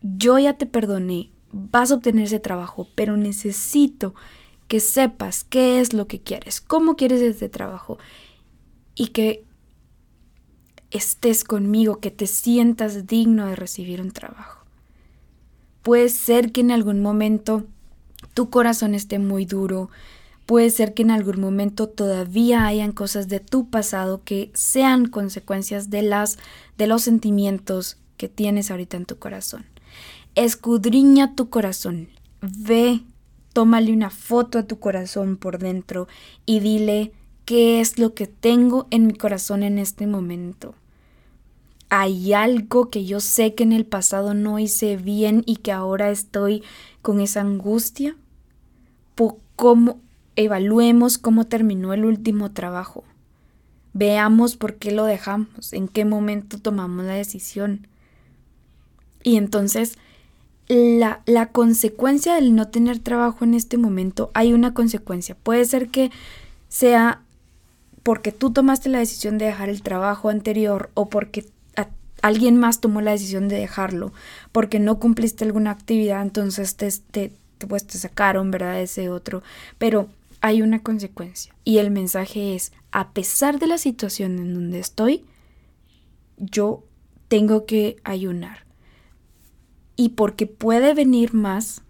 yo 0.00 0.38
ya 0.38 0.54
te 0.54 0.66
perdoné, 0.66 1.30
vas 1.52 1.90
a 1.90 1.96
obtener 1.96 2.24
ese 2.24 2.40
trabajo, 2.40 2.88
pero 2.94 3.16
necesito 3.16 4.14
que 4.68 4.80
sepas 4.80 5.44
qué 5.44 5.80
es 5.80 5.92
lo 5.92 6.06
que 6.06 6.20
quieres, 6.20 6.60
cómo 6.60 6.96
quieres 6.96 7.20
ese 7.20 7.48
trabajo 7.48 7.98
y 8.94 9.08
que 9.08 9.44
estés 10.94 11.42
conmigo, 11.42 11.98
que 11.98 12.10
te 12.10 12.26
sientas 12.26 13.06
digno 13.06 13.46
de 13.46 13.56
recibir 13.56 14.00
un 14.00 14.12
trabajo. 14.12 14.64
Puede 15.82 16.08
ser 16.08 16.52
que 16.52 16.60
en 16.60 16.70
algún 16.70 17.02
momento 17.02 17.64
tu 18.32 18.48
corazón 18.48 18.94
esté 18.94 19.18
muy 19.18 19.44
duro, 19.44 19.90
puede 20.46 20.70
ser 20.70 20.94
que 20.94 21.02
en 21.02 21.10
algún 21.10 21.40
momento 21.40 21.88
todavía 21.88 22.66
hayan 22.66 22.92
cosas 22.92 23.28
de 23.28 23.40
tu 23.40 23.68
pasado 23.68 24.22
que 24.24 24.50
sean 24.54 25.06
consecuencias 25.06 25.90
de 25.90 26.02
las 26.02 26.38
de 26.78 26.86
los 26.86 27.02
sentimientos 27.02 27.98
que 28.16 28.28
tienes 28.28 28.70
ahorita 28.70 28.96
en 28.96 29.04
tu 29.04 29.18
corazón. 29.18 29.66
Escudriña 30.36 31.34
tu 31.34 31.50
corazón, 31.50 32.08
ve, 32.40 33.02
tómale 33.52 33.92
una 33.92 34.10
foto 34.10 34.58
a 34.58 34.66
tu 34.66 34.78
corazón 34.78 35.36
por 35.36 35.58
dentro 35.58 36.08
y 36.46 36.60
dile 36.60 37.12
qué 37.44 37.80
es 37.80 37.98
lo 37.98 38.14
que 38.14 38.26
tengo 38.26 38.86
en 38.90 39.06
mi 39.06 39.14
corazón 39.14 39.62
en 39.62 39.78
este 39.78 40.06
momento 40.06 40.74
hay 42.00 42.32
algo 42.32 42.90
que 42.90 43.04
yo 43.04 43.20
sé 43.20 43.54
que 43.54 43.62
en 43.62 43.72
el 43.72 43.86
pasado 43.86 44.34
no 44.34 44.58
hice 44.58 44.96
bien 44.96 45.44
y 45.46 45.56
que 45.56 45.70
ahora 45.70 46.10
estoy 46.10 46.64
con 47.02 47.20
esa 47.20 47.40
angustia? 47.40 48.16
Cómo 49.56 50.00
evaluemos 50.34 51.18
cómo 51.18 51.46
terminó 51.46 51.92
el 51.92 52.04
último 52.04 52.50
trabajo. 52.50 53.04
Veamos 53.92 54.56
por 54.56 54.74
qué 54.74 54.90
lo 54.90 55.04
dejamos, 55.04 55.72
en 55.72 55.86
qué 55.86 56.04
momento 56.04 56.58
tomamos 56.58 57.04
la 57.04 57.12
decisión. 57.12 57.86
Y 59.22 59.36
entonces, 59.36 59.96
la, 60.66 61.22
la 61.26 61.52
consecuencia 61.52 62.34
del 62.34 62.56
no 62.56 62.66
tener 62.66 62.98
trabajo 62.98 63.44
en 63.44 63.54
este 63.54 63.78
momento, 63.78 64.32
hay 64.34 64.52
una 64.52 64.74
consecuencia. 64.74 65.36
Puede 65.36 65.64
ser 65.64 65.90
que 65.90 66.10
sea 66.68 67.22
porque 68.02 68.32
tú 68.32 68.52
tomaste 68.52 68.88
la 68.88 68.98
decisión 68.98 69.38
de 69.38 69.46
dejar 69.46 69.68
el 69.68 69.82
trabajo 69.82 70.28
anterior 70.28 70.90
o 70.94 71.08
porque 71.08 71.46
alguien 72.24 72.56
más 72.56 72.80
tomó 72.80 73.02
la 73.02 73.10
decisión 73.10 73.48
de 73.48 73.56
dejarlo 73.56 74.14
porque 74.50 74.78
no 74.78 74.98
cumpliste 74.98 75.44
alguna 75.44 75.72
actividad, 75.72 76.22
entonces 76.22 76.74
te, 76.74 76.90
te, 77.10 77.30
pues 77.68 77.86
te 77.86 77.98
sacaron, 77.98 78.50
¿verdad? 78.50 78.80
Ese 78.80 79.10
otro. 79.10 79.42
Pero 79.76 80.08
hay 80.40 80.62
una 80.62 80.82
consecuencia 80.82 81.54
y 81.64 81.78
el 81.78 81.90
mensaje 81.90 82.54
es, 82.54 82.72
a 82.92 83.10
pesar 83.10 83.58
de 83.58 83.66
la 83.66 83.76
situación 83.76 84.38
en 84.38 84.54
donde 84.54 84.78
estoy, 84.78 85.22
yo 86.38 86.82
tengo 87.28 87.66
que 87.66 87.96
ayunar. 88.04 88.64
Y 89.94 90.10
porque 90.10 90.46
puede 90.46 90.94
venir 90.94 91.34
más, 91.34 91.82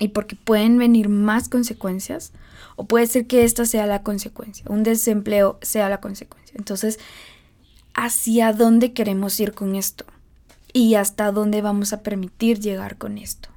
y 0.00 0.08
porque 0.08 0.34
pueden 0.34 0.78
venir 0.78 1.08
más 1.08 1.48
consecuencias, 1.48 2.32
o 2.74 2.86
puede 2.86 3.06
ser 3.06 3.28
que 3.28 3.44
esta 3.44 3.66
sea 3.66 3.86
la 3.86 4.02
consecuencia, 4.02 4.66
un 4.68 4.82
desempleo 4.82 5.60
sea 5.62 5.88
la 5.88 6.00
consecuencia. 6.00 6.56
Entonces, 6.58 6.98
hacia 7.96 8.52
dónde 8.52 8.92
queremos 8.92 9.40
ir 9.40 9.52
con 9.52 9.74
esto 9.74 10.04
y 10.72 10.94
hasta 10.94 11.32
dónde 11.32 11.62
vamos 11.62 11.92
a 11.92 12.02
permitir 12.02 12.60
llegar 12.60 12.98
con 12.98 13.18
esto, 13.18 13.48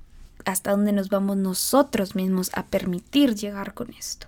hasta 0.45 0.71
dónde 0.71 0.93
nos 0.93 1.09
vamos 1.09 1.37
nosotros 1.37 2.15
mismos 2.15 2.49
a 2.53 2.65
permitir 2.65 3.35
llegar 3.35 3.73
con 3.73 3.93
esto. 3.93 4.27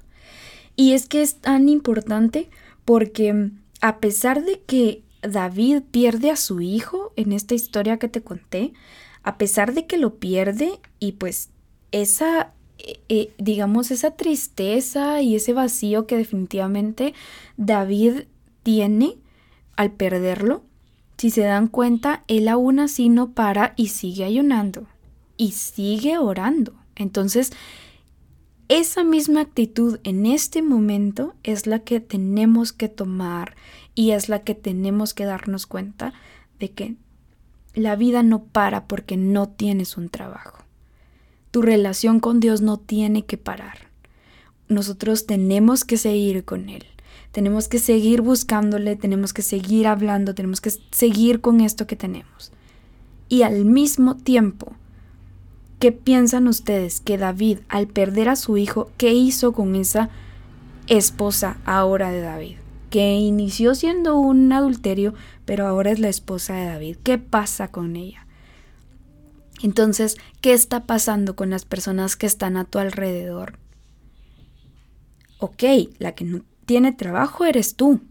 Y 0.75 0.91
es 0.91 1.07
que 1.07 1.21
es 1.21 1.35
tan 1.35 1.69
importante 1.69 2.49
porque 2.85 3.49
a 3.79 3.97
pesar 3.99 4.43
de 4.43 4.59
que 4.59 5.01
David 5.21 5.83
pierde 5.89 6.29
a 6.29 6.35
su 6.35 6.61
hijo 6.61 7.13
en 7.15 7.31
esta 7.31 7.55
historia 7.55 7.97
que 7.97 8.09
te 8.09 8.21
conté, 8.21 8.73
a 9.23 9.37
pesar 9.37 9.73
de 9.73 9.85
que 9.85 9.97
lo 9.97 10.15
pierde 10.15 10.79
y 10.99 11.13
pues 11.13 11.49
esa, 11.91 12.51
eh, 12.79 12.99
eh, 13.07 13.33
digamos, 13.37 13.91
esa 13.91 14.11
tristeza 14.11 15.21
y 15.21 15.35
ese 15.35 15.53
vacío 15.53 16.07
que 16.07 16.17
definitivamente 16.17 17.13
David 17.55 18.23
tiene, 18.63 19.17
al 19.75 19.91
perderlo, 19.91 20.63
si 21.17 21.29
se 21.29 21.41
dan 21.41 21.67
cuenta, 21.67 22.23
él 22.27 22.47
aún 22.47 22.79
así 22.79 23.09
no 23.09 23.31
para 23.31 23.73
y 23.77 23.87
sigue 23.87 24.23
ayunando 24.23 24.87
y 25.37 25.53
sigue 25.53 26.17
orando. 26.19 26.73
Entonces, 26.95 27.51
esa 28.67 29.03
misma 29.03 29.41
actitud 29.41 29.99
en 30.03 30.25
este 30.25 30.61
momento 30.61 31.33
es 31.43 31.67
la 31.67 31.79
que 31.79 31.99
tenemos 31.99 32.71
que 32.73 32.89
tomar 32.89 33.55
y 33.95 34.11
es 34.11 34.29
la 34.29 34.43
que 34.43 34.55
tenemos 34.55 35.13
que 35.13 35.25
darnos 35.25 35.65
cuenta 35.65 36.13
de 36.59 36.71
que 36.71 36.95
la 37.73 37.95
vida 37.95 38.21
no 38.21 38.43
para 38.43 38.87
porque 38.87 39.17
no 39.17 39.49
tienes 39.49 39.97
un 39.97 40.09
trabajo. 40.09 40.63
Tu 41.49 41.61
relación 41.61 42.19
con 42.19 42.39
Dios 42.39 42.61
no 42.61 42.77
tiene 42.77 43.25
que 43.25 43.37
parar. 43.37 43.89
Nosotros 44.67 45.25
tenemos 45.25 45.83
que 45.83 45.97
seguir 45.97 46.45
con 46.45 46.69
Él. 46.69 46.85
Tenemos 47.31 47.69
que 47.69 47.79
seguir 47.79 48.21
buscándole, 48.21 48.95
tenemos 48.97 49.33
que 49.33 49.41
seguir 49.41 49.87
hablando, 49.87 50.35
tenemos 50.35 50.59
que 50.59 50.71
seguir 50.91 51.39
con 51.39 51.61
esto 51.61 51.87
que 51.87 51.95
tenemos. 51.95 52.51
Y 53.29 53.43
al 53.43 53.63
mismo 53.63 54.17
tiempo, 54.17 54.73
¿qué 55.79 55.93
piensan 55.93 56.49
ustedes 56.49 56.99
que 56.99 57.17
David, 57.17 57.59
al 57.69 57.87
perder 57.87 58.27
a 58.27 58.35
su 58.35 58.57
hijo, 58.57 58.91
qué 58.97 59.13
hizo 59.13 59.53
con 59.53 59.75
esa 59.75 60.09
esposa 60.87 61.57
ahora 61.63 62.11
de 62.11 62.19
David? 62.19 62.57
Que 62.89 63.13
inició 63.13 63.75
siendo 63.75 64.19
un 64.19 64.51
adulterio, 64.51 65.13
pero 65.45 65.65
ahora 65.65 65.91
es 65.91 65.99
la 65.99 66.09
esposa 66.09 66.55
de 66.55 66.65
David. 66.65 66.97
¿Qué 67.01 67.17
pasa 67.17 67.69
con 67.69 67.95
ella? 67.95 68.27
Entonces, 69.63 70.17
¿qué 70.41 70.51
está 70.51 70.83
pasando 70.83 71.37
con 71.37 71.49
las 71.51 71.63
personas 71.63 72.17
que 72.17 72.25
están 72.25 72.57
a 72.57 72.65
tu 72.65 72.79
alrededor? 72.79 73.57
Ok, 75.39 75.63
la 75.99 76.13
que 76.13 76.25
no 76.25 76.43
tiene 76.65 76.91
trabajo 76.91 77.45
eres 77.45 77.75
tú. 77.75 78.01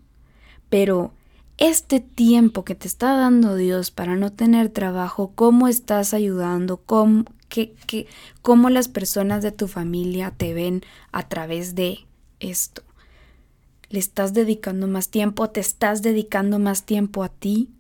Pero 0.69 1.13
este 1.59 2.01
tiempo 2.01 2.65
que 2.65 2.75
te 2.75 2.89
está 2.89 3.15
dando 3.17 3.55
Dios 3.57 3.91
para 3.91 4.17
no 4.17 4.33
tener 4.33 4.69
trabajo, 4.71 5.33
¿cómo 5.35 5.69
estás 5.69 6.15
ayudando? 6.15 6.79
¿Cómo, 6.79 7.25
cómo 8.43 8.71
las 8.71 8.89
personas 8.89 9.43
de 9.43 9.53
tu 9.53 9.69
familia 9.69 10.33
te 10.37 10.55
ven 10.55 10.83
a 11.13 11.29
través 11.29 11.75
de 11.75 12.07
esto? 12.39 12.83
¿Le 13.89 13.99
estás 13.99 14.35
dedicando 14.35 14.87
más 14.87 15.09
tiempo? 15.09 15.51
¿Te 15.51 15.61
estás 15.61 16.03
dedicando 16.03 16.59
más 16.59 16.85
tiempo 16.85 17.25
a 17.25 17.29
ti? 17.29 17.71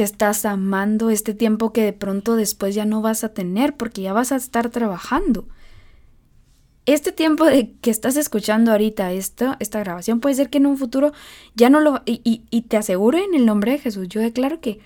te 0.00 0.04
estás 0.04 0.46
amando 0.46 1.10
este 1.10 1.34
tiempo 1.34 1.74
que 1.74 1.82
de 1.84 1.92
pronto 1.92 2.34
después 2.34 2.74
ya 2.74 2.86
no 2.86 3.02
vas 3.02 3.22
a 3.22 3.34
tener 3.34 3.76
porque 3.76 4.00
ya 4.00 4.14
vas 4.14 4.32
a 4.32 4.36
estar 4.36 4.70
trabajando. 4.70 5.46
Este 6.90 7.12
tiempo 7.12 7.44
de 7.44 7.70
que 7.80 7.88
estás 7.88 8.16
escuchando 8.16 8.72
ahorita 8.72 9.12
esta, 9.12 9.56
esta 9.60 9.78
grabación 9.78 10.18
puede 10.18 10.34
ser 10.34 10.50
que 10.50 10.58
en 10.58 10.66
un 10.66 10.76
futuro 10.76 11.12
ya 11.54 11.70
no 11.70 11.78
lo... 11.78 12.02
Y, 12.04 12.42
y 12.50 12.62
te 12.62 12.76
aseguro 12.76 13.16
en 13.16 13.32
el 13.32 13.46
nombre 13.46 13.70
de 13.70 13.78
Jesús, 13.78 14.08
yo 14.08 14.20
declaro 14.20 14.60
que 14.60 14.80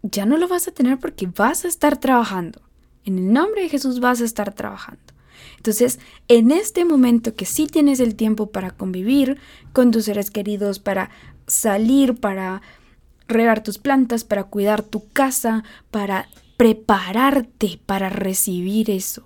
ya 0.00 0.24
no 0.24 0.38
lo 0.38 0.48
vas 0.48 0.68
a 0.68 0.72
tener 0.72 0.98
porque 0.98 1.26
vas 1.26 1.66
a 1.66 1.68
estar 1.68 1.98
trabajando. 1.98 2.62
En 3.04 3.18
el 3.18 3.30
nombre 3.30 3.60
de 3.60 3.68
Jesús 3.68 4.00
vas 4.00 4.22
a 4.22 4.24
estar 4.24 4.54
trabajando. 4.54 5.02
Entonces, 5.58 6.00
en 6.28 6.50
este 6.50 6.86
momento 6.86 7.34
que 7.34 7.44
sí 7.44 7.66
tienes 7.66 8.00
el 8.00 8.14
tiempo 8.14 8.46
para 8.46 8.70
convivir 8.70 9.36
con 9.74 9.90
tus 9.90 10.06
seres 10.06 10.30
queridos, 10.30 10.78
para 10.78 11.10
salir, 11.46 12.18
para 12.18 12.62
regar 13.28 13.62
tus 13.62 13.76
plantas, 13.76 14.24
para 14.24 14.44
cuidar 14.44 14.82
tu 14.82 15.10
casa, 15.10 15.62
para 15.90 16.26
prepararte 16.56 17.80
para 17.84 18.08
recibir 18.08 18.90
eso. 18.90 19.24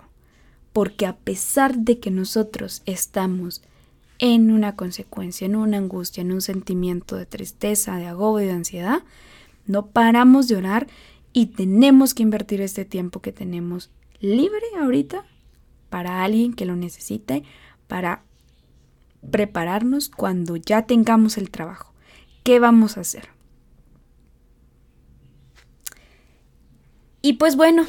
Porque 0.79 1.07
a 1.07 1.17
pesar 1.17 1.77
de 1.79 1.99
que 1.99 2.13
nosotros 2.13 2.83
estamos 2.87 3.63
en 4.21 4.53
una 4.53 4.77
consecuencia, 4.77 5.45
en 5.45 5.57
una 5.57 5.77
angustia, 5.77 6.21
en 6.21 6.31
un 6.31 6.41
sentimiento 6.41 7.17
de 7.17 7.27
tristeza, 7.27 7.97
de 7.97 8.07
agobio, 8.07 8.47
de 8.47 8.53
ansiedad, 8.53 9.03
no 9.67 9.87
paramos 9.89 10.47
de 10.47 10.55
orar 10.55 10.87
y 11.33 11.47
tenemos 11.47 12.15
que 12.15 12.23
invertir 12.23 12.61
este 12.61 12.85
tiempo 12.85 13.21
que 13.21 13.33
tenemos 13.33 13.91
libre 14.21 14.63
ahorita 14.81 15.25
para 15.91 16.23
alguien 16.23 16.55
que 16.55 16.65
lo 16.65 16.77
necesite, 16.77 17.43
para 17.89 18.23
prepararnos 19.33 20.09
cuando 20.09 20.55
ya 20.55 20.83
tengamos 20.83 21.39
el 21.39 21.51
trabajo. 21.51 21.93
¿Qué 22.45 22.61
vamos 22.61 22.97
a 22.97 23.01
hacer? 23.01 23.31
Y 27.21 27.33
pues 27.33 27.57
bueno, 27.57 27.85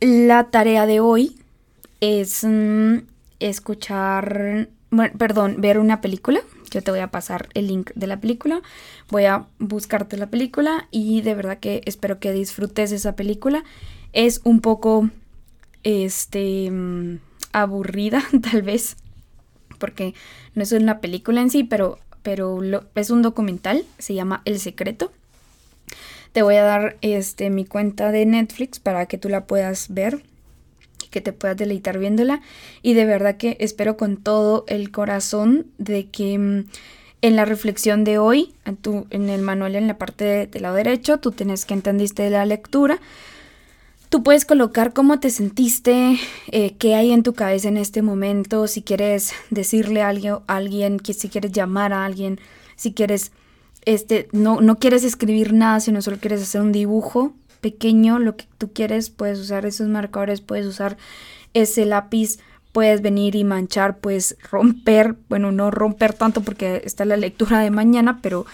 la 0.00 0.50
tarea 0.50 0.84
de 0.84 0.98
hoy 0.98 1.37
es 2.00 2.44
mm, 2.44 2.98
escuchar, 3.40 4.68
perdón, 5.16 5.60
ver 5.60 5.78
una 5.78 6.00
película. 6.00 6.40
Yo 6.70 6.82
te 6.82 6.90
voy 6.90 7.00
a 7.00 7.10
pasar 7.10 7.48
el 7.54 7.68
link 7.68 7.90
de 7.94 8.06
la 8.06 8.20
película. 8.20 8.60
Voy 9.10 9.24
a 9.24 9.46
buscarte 9.58 10.16
la 10.16 10.26
película 10.26 10.86
y 10.90 11.22
de 11.22 11.34
verdad 11.34 11.58
que 11.58 11.82
espero 11.86 12.18
que 12.18 12.32
disfrutes 12.32 12.92
esa 12.92 13.16
película. 13.16 13.64
Es 14.12 14.40
un 14.44 14.60
poco, 14.60 15.10
este, 15.82 16.70
mm, 16.70 17.18
aburrida 17.52 18.22
tal 18.50 18.62
vez, 18.62 18.96
porque 19.78 20.14
no 20.54 20.62
es 20.62 20.72
una 20.72 21.00
película 21.00 21.40
en 21.40 21.50
sí, 21.50 21.64
pero, 21.64 21.98
pero 22.22 22.60
es 22.94 23.10
un 23.10 23.22
documental. 23.22 23.84
Se 23.98 24.14
llama 24.14 24.42
El 24.44 24.60
Secreto. 24.60 25.12
Te 26.32 26.42
voy 26.42 26.56
a 26.56 26.62
dar 26.62 26.98
este, 27.00 27.48
mi 27.48 27.64
cuenta 27.64 28.12
de 28.12 28.26
Netflix 28.26 28.78
para 28.78 29.06
que 29.06 29.16
tú 29.16 29.28
la 29.30 29.46
puedas 29.46 29.92
ver 29.94 30.22
que 31.10 31.20
te 31.20 31.32
puedas 31.32 31.56
deleitar 31.56 31.98
viéndola. 31.98 32.40
Y 32.82 32.94
de 32.94 33.04
verdad 33.04 33.36
que 33.36 33.56
espero 33.60 33.96
con 33.96 34.16
todo 34.16 34.64
el 34.68 34.90
corazón 34.90 35.66
de 35.78 36.08
que 36.08 36.38
mm, 36.38 36.64
en 37.22 37.36
la 37.36 37.44
reflexión 37.44 38.04
de 38.04 38.18
hoy, 38.18 38.54
en, 38.64 38.78
en 39.10 39.28
el 39.28 39.42
manual 39.42 39.76
en 39.76 39.88
la 39.88 39.98
parte 39.98 40.46
del 40.46 40.62
lado 40.62 40.76
derecho, 40.76 41.18
tú 41.18 41.32
tienes 41.32 41.64
que 41.64 41.74
entendiste 41.74 42.28
la 42.30 42.46
lectura. 42.46 43.00
Tú 44.08 44.22
puedes 44.22 44.46
colocar 44.46 44.94
cómo 44.94 45.20
te 45.20 45.28
sentiste, 45.28 46.18
eh, 46.50 46.76
qué 46.78 46.94
hay 46.94 47.12
en 47.12 47.22
tu 47.22 47.34
cabeza 47.34 47.68
en 47.68 47.76
este 47.76 48.00
momento, 48.00 48.66
si 48.66 48.80
quieres 48.80 49.32
decirle 49.50 50.00
a 50.00 50.08
alguien, 50.08 50.36
a 50.46 50.56
alguien, 50.56 50.98
que 50.98 51.12
si 51.12 51.28
quieres 51.28 51.52
llamar 51.52 51.92
a 51.92 52.06
alguien, 52.06 52.40
si 52.74 52.94
quieres 52.94 53.32
este, 53.84 54.28
no, 54.32 54.60
no 54.60 54.78
quieres 54.78 55.04
escribir 55.04 55.52
nada, 55.52 55.80
sino 55.80 56.00
solo 56.02 56.18
quieres 56.18 56.42
hacer 56.42 56.60
un 56.60 56.72
dibujo 56.72 57.34
pequeño, 57.60 58.18
lo 58.18 58.36
que 58.36 58.46
tú 58.58 58.72
quieres, 58.72 59.10
puedes 59.10 59.38
usar 59.38 59.66
esos 59.66 59.88
marcadores, 59.88 60.40
puedes 60.40 60.66
usar 60.66 60.96
ese 61.54 61.84
lápiz, 61.84 62.38
puedes 62.72 63.02
venir 63.02 63.34
y 63.34 63.44
manchar, 63.44 63.98
puedes 63.98 64.36
romper, 64.50 65.16
bueno, 65.28 65.52
no 65.52 65.70
romper 65.70 66.12
tanto 66.12 66.42
porque 66.42 66.82
está 66.84 67.04
la 67.04 67.16
lectura 67.16 67.60
de 67.60 67.70
mañana, 67.70 68.20
pero 68.22 68.46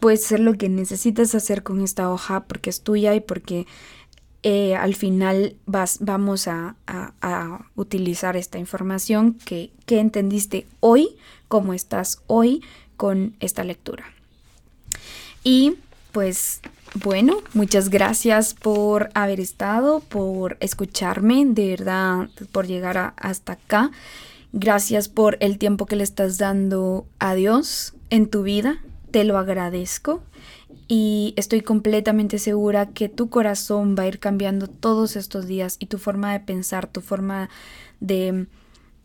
puedes 0.00 0.24
hacer 0.24 0.40
lo 0.40 0.54
que 0.54 0.68
necesitas 0.68 1.34
hacer 1.34 1.62
con 1.62 1.82
esta 1.82 2.10
hoja 2.10 2.44
porque 2.44 2.70
es 2.70 2.82
tuya 2.82 3.14
y 3.14 3.20
porque 3.20 3.66
eh, 4.42 4.74
al 4.74 4.94
final 4.94 5.56
vas, 5.66 5.98
vamos 6.00 6.48
a, 6.48 6.74
a, 6.86 7.66
utilizar 7.74 8.36
esta 8.36 8.58
información 8.58 9.34
que, 9.34 9.70
que 9.84 10.00
entendiste 10.00 10.66
hoy, 10.80 11.16
cómo 11.48 11.74
estás 11.74 12.22
hoy 12.26 12.62
con 12.96 13.34
esta 13.40 13.64
lectura. 13.64 14.04
Y 15.44 15.74
pues 16.12 16.60
bueno, 16.94 17.38
muchas 17.54 17.88
gracias 17.88 18.54
por 18.54 19.10
haber 19.14 19.38
estado, 19.38 20.00
por 20.00 20.56
escucharme, 20.60 21.44
de 21.46 21.68
verdad, 21.68 22.28
por 22.50 22.66
llegar 22.66 23.14
hasta 23.16 23.52
acá. 23.52 23.90
Gracias 24.52 25.08
por 25.08 25.36
el 25.40 25.58
tiempo 25.58 25.86
que 25.86 25.96
le 25.96 26.02
estás 26.02 26.38
dando 26.38 27.06
a 27.20 27.34
Dios 27.34 27.94
en 28.10 28.28
tu 28.28 28.42
vida. 28.42 28.82
Te 29.12 29.22
lo 29.22 29.38
agradezco 29.38 30.22
y 30.88 31.34
estoy 31.36 31.60
completamente 31.60 32.40
segura 32.40 32.86
que 32.86 33.08
tu 33.08 33.30
corazón 33.30 33.94
va 33.96 34.02
a 34.02 34.08
ir 34.08 34.18
cambiando 34.18 34.66
todos 34.66 35.14
estos 35.14 35.46
días 35.46 35.76
y 35.78 35.86
tu 35.86 35.98
forma 35.98 36.32
de 36.32 36.40
pensar, 36.40 36.88
tu 36.88 37.00
forma 37.00 37.48
de 38.00 38.46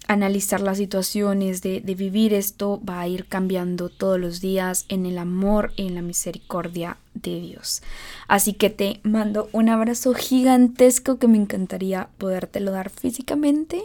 analizar 0.07 0.61
las 0.61 0.77
situaciones, 0.77 1.61
de, 1.61 1.79
vivir 1.79 2.33
esto, 2.33 2.81
va 2.87 3.01
a 3.01 3.07
ir 3.07 3.25
cambiando 3.25 3.89
todos 3.89 4.19
los 4.19 4.41
días 4.41 4.85
en 4.89 5.05
el 5.05 5.17
amor 5.17 5.73
y 5.75 5.87
en 5.87 5.95
la 5.95 6.01
misericordia 6.01 6.97
de 7.13 7.39
Dios. 7.39 7.81
Así 8.27 8.53
que 8.53 8.69
te 8.69 8.99
mando 9.03 9.49
un 9.51 9.69
abrazo 9.69 10.13
gigantesco 10.13 11.17
que 11.17 11.27
me 11.27 11.37
encantaría 11.37 12.09
podértelo 12.17 12.71
dar 12.71 12.89
físicamente. 12.89 13.83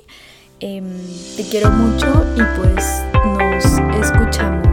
Em, 0.61 0.85
te 1.37 1.45
quiero 1.45 1.71
mucho 1.71 2.07
y 2.37 2.43
pues 2.59 2.85
nos 3.25 3.65
escuchamos 4.05 4.70